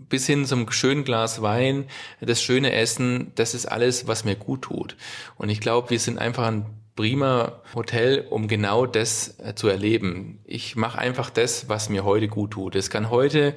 Bis 0.08 0.26
hin 0.26 0.44
zum 0.44 0.70
schönen 0.70 1.04
Glas 1.04 1.42
Wein, 1.42 1.86
das 2.20 2.42
schöne 2.42 2.72
Essen, 2.72 3.32
das 3.34 3.54
ist 3.54 3.66
alles, 3.66 4.06
was 4.06 4.24
mir 4.24 4.36
gut 4.36 4.62
tut. 4.62 4.96
Und 5.36 5.48
ich 5.48 5.60
glaube, 5.60 5.90
wir 5.90 5.98
sind 5.98 6.18
einfach 6.18 6.46
ein 6.46 6.66
prima 6.96 7.60
Hotel, 7.74 8.26
um 8.30 8.48
genau 8.48 8.86
das 8.86 9.38
äh, 9.38 9.54
zu 9.54 9.68
erleben. 9.68 10.40
Ich 10.44 10.76
mache 10.76 10.98
einfach 10.98 11.28
das, 11.30 11.68
was 11.68 11.90
mir 11.90 12.04
heute 12.04 12.26
gut 12.26 12.52
tut. 12.52 12.74
Es 12.74 12.88
kann 12.88 13.10
heute 13.10 13.54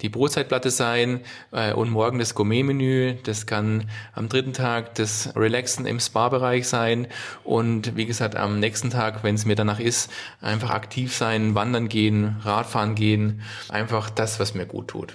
die 0.00 0.08
Brotzeitplatte 0.08 0.70
sein 0.70 1.20
äh, 1.52 1.72
und 1.72 1.90
morgen 1.90 2.18
das 2.18 2.34
Gourmet-Menü. 2.34 3.16
Das 3.24 3.46
kann 3.46 3.88
am 4.14 4.28
dritten 4.28 4.52
Tag 4.52 4.94
das 4.94 5.34
Relaxen 5.36 5.86
im 5.86 6.00
Spa-Bereich 6.00 6.68
sein 6.68 7.06
und 7.44 7.96
wie 7.96 8.06
gesagt 8.06 8.36
am 8.36 8.60
nächsten 8.60 8.90
Tag, 8.90 9.24
wenn 9.24 9.34
es 9.34 9.44
mir 9.44 9.56
danach 9.56 9.80
ist, 9.80 10.10
einfach 10.40 10.70
aktiv 10.70 11.14
sein, 11.14 11.54
wandern 11.54 11.88
gehen, 11.88 12.36
Radfahren 12.42 12.94
gehen, 12.94 13.42
einfach 13.68 14.10
das, 14.10 14.40
was 14.40 14.54
mir 14.54 14.66
gut 14.66 14.88
tut. 14.88 15.14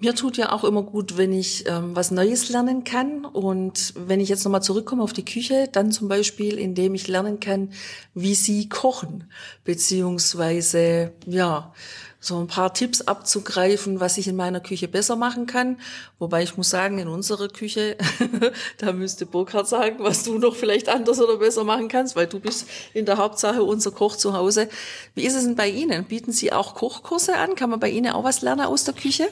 Mir 0.00 0.14
tut 0.14 0.36
ja 0.36 0.52
auch 0.52 0.62
immer 0.62 0.84
gut, 0.84 1.16
wenn 1.16 1.32
ich 1.32 1.66
ähm, 1.66 1.96
was 1.96 2.12
Neues 2.12 2.50
lernen 2.50 2.84
kann. 2.84 3.24
Und 3.24 3.94
wenn 3.96 4.20
ich 4.20 4.28
jetzt 4.28 4.44
nochmal 4.44 4.62
zurückkomme 4.62 5.02
auf 5.02 5.12
die 5.12 5.24
Küche, 5.24 5.68
dann 5.72 5.90
zum 5.90 6.06
Beispiel, 6.06 6.56
indem 6.56 6.94
ich 6.94 7.08
lernen 7.08 7.40
kann, 7.40 7.70
wie 8.14 8.36
Sie 8.36 8.68
kochen, 8.68 9.24
beziehungsweise, 9.64 11.12
ja, 11.26 11.72
so 12.20 12.38
ein 12.38 12.48
paar 12.48 12.74
Tipps 12.74 13.02
abzugreifen, 13.02 14.00
was 14.00 14.18
ich 14.18 14.26
in 14.26 14.34
meiner 14.34 14.60
Küche 14.60 14.88
besser 14.88 15.14
machen 15.14 15.46
kann. 15.46 15.78
Wobei 16.18 16.42
ich 16.42 16.56
muss 16.56 16.68
sagen, 16.68 16.98
in 16.98 17.06
unserer 17.06 17.48
Küche, 17.48 17.96
da 18.78 18.92
müsste 18.92 19.24
Burkhard 19.24 19.68
sagen, 19.68 19.96
was 20.00 20.24
du 20.24 20.38
noch 20.38 20.56
vielleicht 20.56 20.88
anders 20.88 21.20
oder 21.20 21.36
besser 21.36 21.62
machen 21.62 21.88
kannst, 21.88 22.16
weil 22.16 22.26
du 22.26 22.40
bist 22.40 22.68
in 22.92 23.06
der 23.06 23.18
Hauptsache 23.18 23.62
unser 23.62 23.92
Koch 23.92 24.16
zu 24.16 24.32
Hause. 24.32 24.68
Wie 25.14 25.24
ist 25.24 25.34
es 25.34 25.44
denn 25.44 25.54
bei 25.54 25.68
Ihnen? 25.68 26.04
Bieten 26.04 26.32
Sie 26.32 26.52
auch 26.52 26.74
Kochkurse 26.74 27.36
an? 27.36 27.54
Kann 27.54 27.70
man 27.70 27.78
bei 27.78 27.90
Ihnen 27.90 28.12
auch 28.12 28.24
was 28.24 28.42
lernen 28.42 28.66
aus 28.66 28.84
der 28.84 28.94
Küche? 28.94 29.28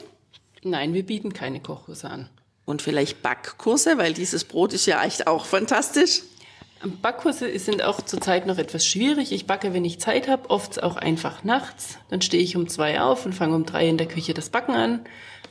Nein, 0.63 0.93
wir 0.93 1.05
bieten 1.05 1.33
keine 1.33 1.59
Kochkurse 1.59 2.09
an. 2.09 2.29
Und 2.65 2.81
vielleicht 2.81 3.21
Backkurse, 3.21 3.97
weil 3.97 4.13
dieses 4.13 4.43
Brot 4.43 4.73
ist 4.73 4.85
ja 4.85 5.03
echt 5.03 5.27
auch 5.27 5.45
fantastisch. 5.45 6.21
Backkurse 7.01 7.57
sind 7.59 7.83
auch 7.83 8.01
zurzeit 8.01 8.45
noch 8.45 8.57
etwas 8.57 8.85
schwierig. 8.85 9.31
Ich 9.31 9.47
backe, 9.47 9.73
wenn 9.73 9.85
ich 9.85 9.99
Zeit 9.99 10.27
habe, 10.27 10.49
oft 10.49 10.83
auch 10.83 10.95
einfach 10.95 11.43
nachts. 11.43 11.97
Dann 12.09 12.21
stehe 12.21 12.43
ich 12.43 12.55
um 12.55 12.67
zwei 12.67 13.01
auf 13.01 13.25
und 13.25 13.33
fange 13.33 13.55
um 13.55 13.65
drei 13.65 13.87
in 13.87 13.97
der 13.97 14.07
Küche 14.07 14.33
das 14.33 14.49
Backen 14.49 14.75
an, 14.75 15.01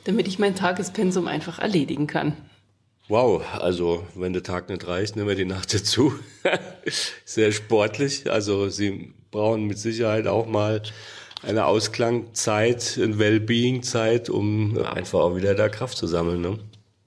damit 0.05 0.27
ich 0.27 0.39
mein 0.39 0.55
Tagespensum 0.55 1.27
einfach 1.27 1.59
erledigen 1.59 2.07
kann. 2.07 2.33
Wow, 3.09 3.41
also 3.53 4.05
wenn 4.15 4.33
der 4.33 4.43
Tag 4.43 4.69
nicht 4.69 4.85
reicht, 4.87 5.15
nehmen 5.15 5.27
wir 5.27 5.35
die 5.35 5.45
Nacht 5.45 5.73
dazu. 5.73 6.13
Sehr 7.25 7.51
sportlich. 7.51 8.29
Also 8.29 8.69
Sie 8.69 9.13
brauchen 9.31 9.65
mit 9.65 9.77
Sicherheit 9.77 10.27
auch 10.27 10.45
mal 10.45 10.81
eine 11.43 11.65
Ausklangzeit, 11.65 12.99
eine 13.01 13.19
Wellbeing-Zeit, 13.19 14.29
um 14.29 14.77
einfach 14.77 15.19
auch 15.19 15.35
wieder 15.35 15.55
da 15.55 15.69
Kraft 15.69 15.97
zu 15.97 16.07
sammeln. 16.07 16.41
Ne? 16.41 16.59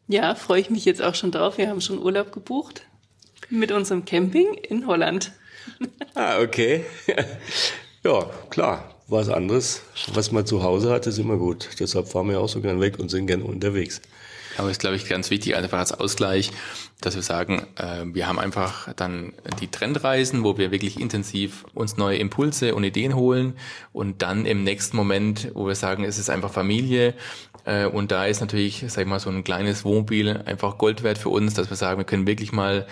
Ja, 0.08 0.34
freue 0.34 0.60
ich 0.60 0.70
mich 0.70 0.84
jetzt 0.84 1.02
auch 1.02 1.14
schon 1.14 1.32
drauf. 1.32 1.58
Wir 1.58 1.68
haben 1.68 1.80
schon 1.80 1.98
Urlaub 1.98 2.32
gebucht 2.32 2.82
mit 3.50 3.72
unserem 3.72 4.04
Camping 4.04 4.54
in 4.54 4.86
Holland. 4.86 5.32
Ah, 6.14 6.40
okay. 6.40 6.84
Ja, 8.02 8.30
klar. 8.48 8.94
Was 9.08 9.28
anderes, 9.28 9.82
was 10.14 10.32
man 10.32 10.46
zu 10.46 10.62
Hause 10.62 10.90
hat, 10.90 11.06
ist 11.06 11.18
immer 11.18 11.36
gut. 11.36 11.68
Deshalb 11.80 12.08
fahren 12.08 12.30
wir 12.30 12.40
auch 12.40 12.48
so 12.48 12.62
gern 12.62 12.80
weg 12.80 12.98
und 12.98 13.10
sind 13.10 13.26
gern 13.26 13.42
unterwegs. 13.42 14.00
Aber 14.56 14.68
es 14.68 14.72
ist, 14.72 14.80
glaube 14.80 14.96
ich, 14.96 15.06
ganz 15.06 15.30
wichtig, 15.30 15.54
einfach 15.54 15.78
als 15.78 15.92
Ausgleich, 15.92 16.50
dass 17.00 17.14
wir 17.14 17.22
sagen, 17.22 17.66
äh, 17.76 18.04
wir 18.04 18.26
haben 18.26 18.38
einfach 18.38 18.92
dann 18.94 19.32
die 19.60 19.68
Trendreisen, 19.68 20.44
wo 20.44 20.58
wir 20.58 20.70
wirklich 20.70 21.00
intensiv 21.00 21.64
uns 21.74 21.96
neue 21.96 22.18
Impulse 22.18 22.74
und 22.74 22.84
Ideen 22.84 23.14
holen 23.14 23.54
und 23.92 24.22
dann 24.22 24.46
im 24.46 24.64
nächsten 24.64 24.96
Moment, 24.96 25.50
wo 25.54 25.66
wir 25.66 25.74
sagen, 25.74 26.04
es 26.04 26.18
ist 26.18 26.30
einfach 26.30 26.50
Familie 26.50 27.14
äh, 27.64 27.86
und 27.86 28.10
da 28.10 28.26
ist 28.26 28.40
natürlich, 28.40 28.84
sag 28.88 29.02
ich 29.02 29.08
mal, 29.08 29.20
so 29.20 29.30
ein 29.30 29.44
kleines 29.44 29.84
Wohnmobil 29.84 30.42
einfach 30.44 30.78
Gold 30.78 31.02
wert 31.02 31.18
für 31.18 31.30
uns, 31.30 31.54
dass 31.54 31.70
wir 31.70 31.76
sagen, 31.76 31.98
wir 31.98 32.04
können 32.04 32.26
wirklich 32.26 32.52
mal 32.52 32.86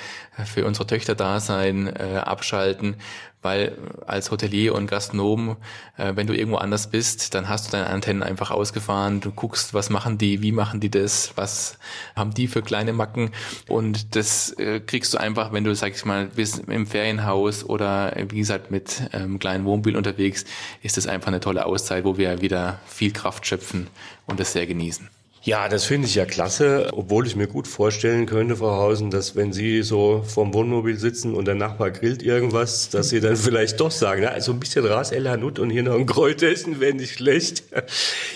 für 0.45 0.65
unsere 0.65 0.87
Töchter 0.87 1.15
da 1.15 1.41
sein, 1.41 1.87
äh, 1.89 2.19
abschalten 2.25 2.97
weil 3.43 3.77
als 4.07 4.31
Hotelier 4.31 4.75
und 4.75 4.89
Gastronom, 4.89 5.57
äh, 5.97 6.17
wenn 6.17 6.27
du 6.27 6.37
irgendwo 6.37 6.59
anders 6.59 6.91
bist, 6.91 7.35
dann 7.35 7.49
hast 7.49 7.69
du 7.69 7.73
deine 7.73 7.87
Antennen 7.87 8.23
einfach 8.23 8.51
ausgefahren, 8.51 9.21
du 9.21 9.31
guckst, 9.31 9.75
was 9.75 9.91
machen 9.91 10.19
die, 10.19 10.43
wie 10.43 10.53
machen 10.53 10.81
die 10.81 10.91
das, 10.91 11.33
was 11.37 11.79
haben 12.17 12.35
die 12.35 12.49
für 12.49 12.63
kleine 12.63 12.93
Macken 12.93 13.31
und 13.69 14.17
das 14.17 14.51
äh, 14.59 14.81
kriegst 14.81 15.15
du 15.15 15.19
einfach, 15.19 15.53
wenn 15.53 15.65
du, 15.65 15.75
sag 15.75 15.95
ich 15.95 16.05
mal, 16.05 16.27
bist 16.27 16.65
im 16.69 16.87
Ferienhaus 16.87 17.65
oder 17.65 18.13
wie 18.29 18.39
gesagt 18.39 18.71
mit 18.71 19.09
ähm, 19.13 19.39
kleinen 19.39 19.65
Wohnmobil 19.65 19.97
unterwegs, 19.97 20.45
ist 20.83 20.97
das 20.97 21.07
einfach 21.07 21.29
eine 21.29 21.41
tolle 21.41 21.67
Auszeit, 21.67 22.05
wo 22.05 22.19
wir 22.19 22.41
wieder 22.41 22.81
viel 22.87 23.13
Kraft 23.13 23.47
schöpfen 23.47 23.87
und 24.27 24.41
das 24.41 24.53
sehr 24.53 24.67
genießen. 24.67 25.09
Ja, 25.49 25.71
das 25.71 25.87
finde 25.87 26.07
ich 26.07 26.15
ja 26.15 26.27
klasse, 26.27 26.91
obwohl 26.93 27.27
ich 27.27 27.35
mir 27.35 27.47
gut 27.47 27.67
vorstellen 27.67 28.27
könnte, 28.27 28.57
Frau 28.57 28.77
Hausen, 28.77 29.11
dass 29.11 29.35
wenn 29.35 29.55
Sie 29.55 29.83
so 29.83 30.23
vorm 30.23 30.53
Wohnmobil 30.53 30.99
sitzen 30.99 31.35
und 31.35 31.47
der 31.47 31.55
Nachbar 31.55 31.91
grillt 31.91 32.23
irgendwas, 32.23 32.91
dass 32.91 33.09
Sie 33.09 33.21
dann 33.21 33.35
vielleicht 33.35 33.81
doch 33.81 33.91
sagen, 33.91 34.21
na, 34.25 34.39
so 34.43 34.53
ein 34.53 34.61
bisschen 34.61 34.85
Ras 34.85 35.11
El 35.11 35.27
Hanut 35.27 35.59
und 35.59 35.71
hier 35.71 35.85
noch 35.85 35.95
ein 35.95 36.05
Kräutessen 36.05 36.81
wäre 36.81 36.93
nicht 36.93 37.15
schlecht. 37.15 37.63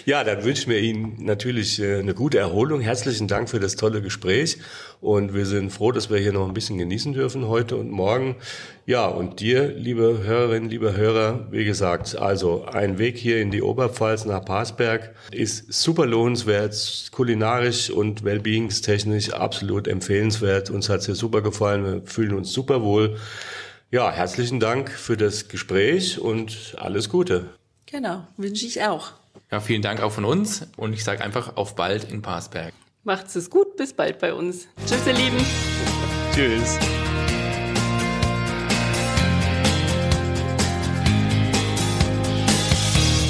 Ja, 0.05 0.25
dann 0.25 0.43
wünschen 0.43 0.73
wir 0.73 0.81
Ihnen 0.81 1.19
natürlich 1.21 1.81
äh, 1.81 1.99
eine 1.99 2.15
gute 2.15 2.39
Erholung. 2.39 2.81
Herzlichen 2.81 3.29
Dank 3.29 3.49
für 3.49 3.61
das 3.61 3.77
tolle 3.77 4.03
Gespräch 4.03 4.59
und 5.03 5.35
wir 5.35 5.47
sind 5.47 5.71
froh, 5.71 5.91
dass 5.91 6.11
wir 6.11 6.19
hier 6.19 6.33
noch 6.33 6.47
ein 6.47 6.55
bisschen 6.55 6.79
genießen 6.79 7.13
dürfen 7.13 7.49
heute 7.49 7.77
und 7.77 7.91
morgen. 7.91 8.37
Ja, 8.87 9.07
und 9.07 9.41
dir, 9.41 9.67
liebe 9.67 10.21
Hörerinnen, 10.23 10.71
liebe 10.71 10.97
Hörer, 10.97 11.49
wie 11.51 11.65
gesagt, 11.65 12.17
also 12.17 12.65
ein 12.67 12.99
Weg 12.99 13.19
hier 13.19 13.41
in 13.41 13.51
die 13.51 13.63
Oberpfalz 13.63 14.25
nach 14.27 14.45
Parsberg 14.45 15.13
ist 15.33 15.73
super 15.73 16.07
lohnenswert, 16.07 17.11
kulinarisch 17.11 17.91
und 17.91 18.23
wellbeingstechnisch 18.23 19.33
absolut 19.33 19.89
empfehlenswert. 19.89 20.71
Uns 20.71 20.89
hat's 20.89 21.07
hier 21.07 21.17
super 21.17 21.43
gefallen, 21.43 21.85
wir 21.85 22.03
fühlen 22.05 22.35
uns 22.35 22.53
super 22.53 22.83
wohl. 22.83 23.17
Ja, 23.91 24.11
herzlichen 24.11 24.61
Dank 24.61 24.89
für 24.89 25.17
das 25.17 25.49
Gespräch 25.49 26.21
und 26.21 26.77
alles 26.79 27.09
Gute. 27.09 27.47
Genau, 27.87 28.25
wünsche 28.37 28.67
ich 28.67 28.83
auch. 28.85 29.11
Ja, 29.51 29.59
vielen 29.59 29.83
Dank 29.83 30.01
auch 30.01 30.13
von 30.13 30.25
uns 30.25 30.69
und 30.77 30.93
ich 30.93 31.03
sage 31.03 31.25
einfach 31.25 31.57
auf 31.57 31.75
bald 31.75 32.11
in 32.11 32.23
Parsberg. 32.23 32.73
Macht's 33.05 33.35
es 33.35 33.51
gut, 33.51 33.77
bis 33.77 33.93
bald 33.93 34.21
bei 34.21 34.33
uns. 34.33 34.69
Tschüss, 34.87 35.05
ihr 35.09 35.13
Lieben. 35.15 35.39
Tschüss. 36.33 36.79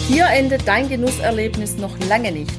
Hier 0.08 0.26
endet 0.26 0.68
dein 0.68 0.90
Genusserlebnis 0.90 1.78
noch 1.78 1.98
lange 2.06 2.32
nicht. 2.32 2.52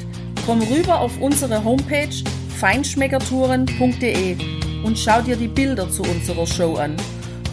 Komm 0.47 0.63
rüber 0.63 1.02
auf 1.02 1.21
unsere 1.21 1.63
Homepage 1.63 2.10
feinschmeckertouren.de 2.58 4.38
und 4.84 4.97
schau 4.97 5.21
dir 5.21 5.36
die 5.36 5.47
Bilder 5.47 5.91
zu 5.91 6.02
unserer 6.02 6.47
Show 6.47 6.78
an. 6.78 6.95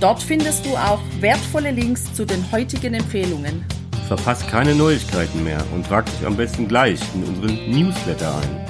Dort 0.01 0.23
findest 0.23 0.64
du 0.64 0.70
auch 0.70 1.01
wertvolle 1.20 1.73
Links 1.73 2.14
zu 2.14 2.25
den 2.25 2.51
heutigen 2.51 2.94
Empfehlungen. 2.94 3.66
Verpasst 4.09 4.49
keine 4.49 4.75
Neuigkeiten 4.75 5.44
mehr 5.44 5.62
und 5.75 5.87
trag 5.87 6.07
dich 6.07 6.27
am 6.27 6.35
besten 6.35 6.66
gleich 6.66 7.01
in 7.14 7.25
unseren 7.25 7.70
Newsletter 7.70 8.35
ein. 8.37 8.69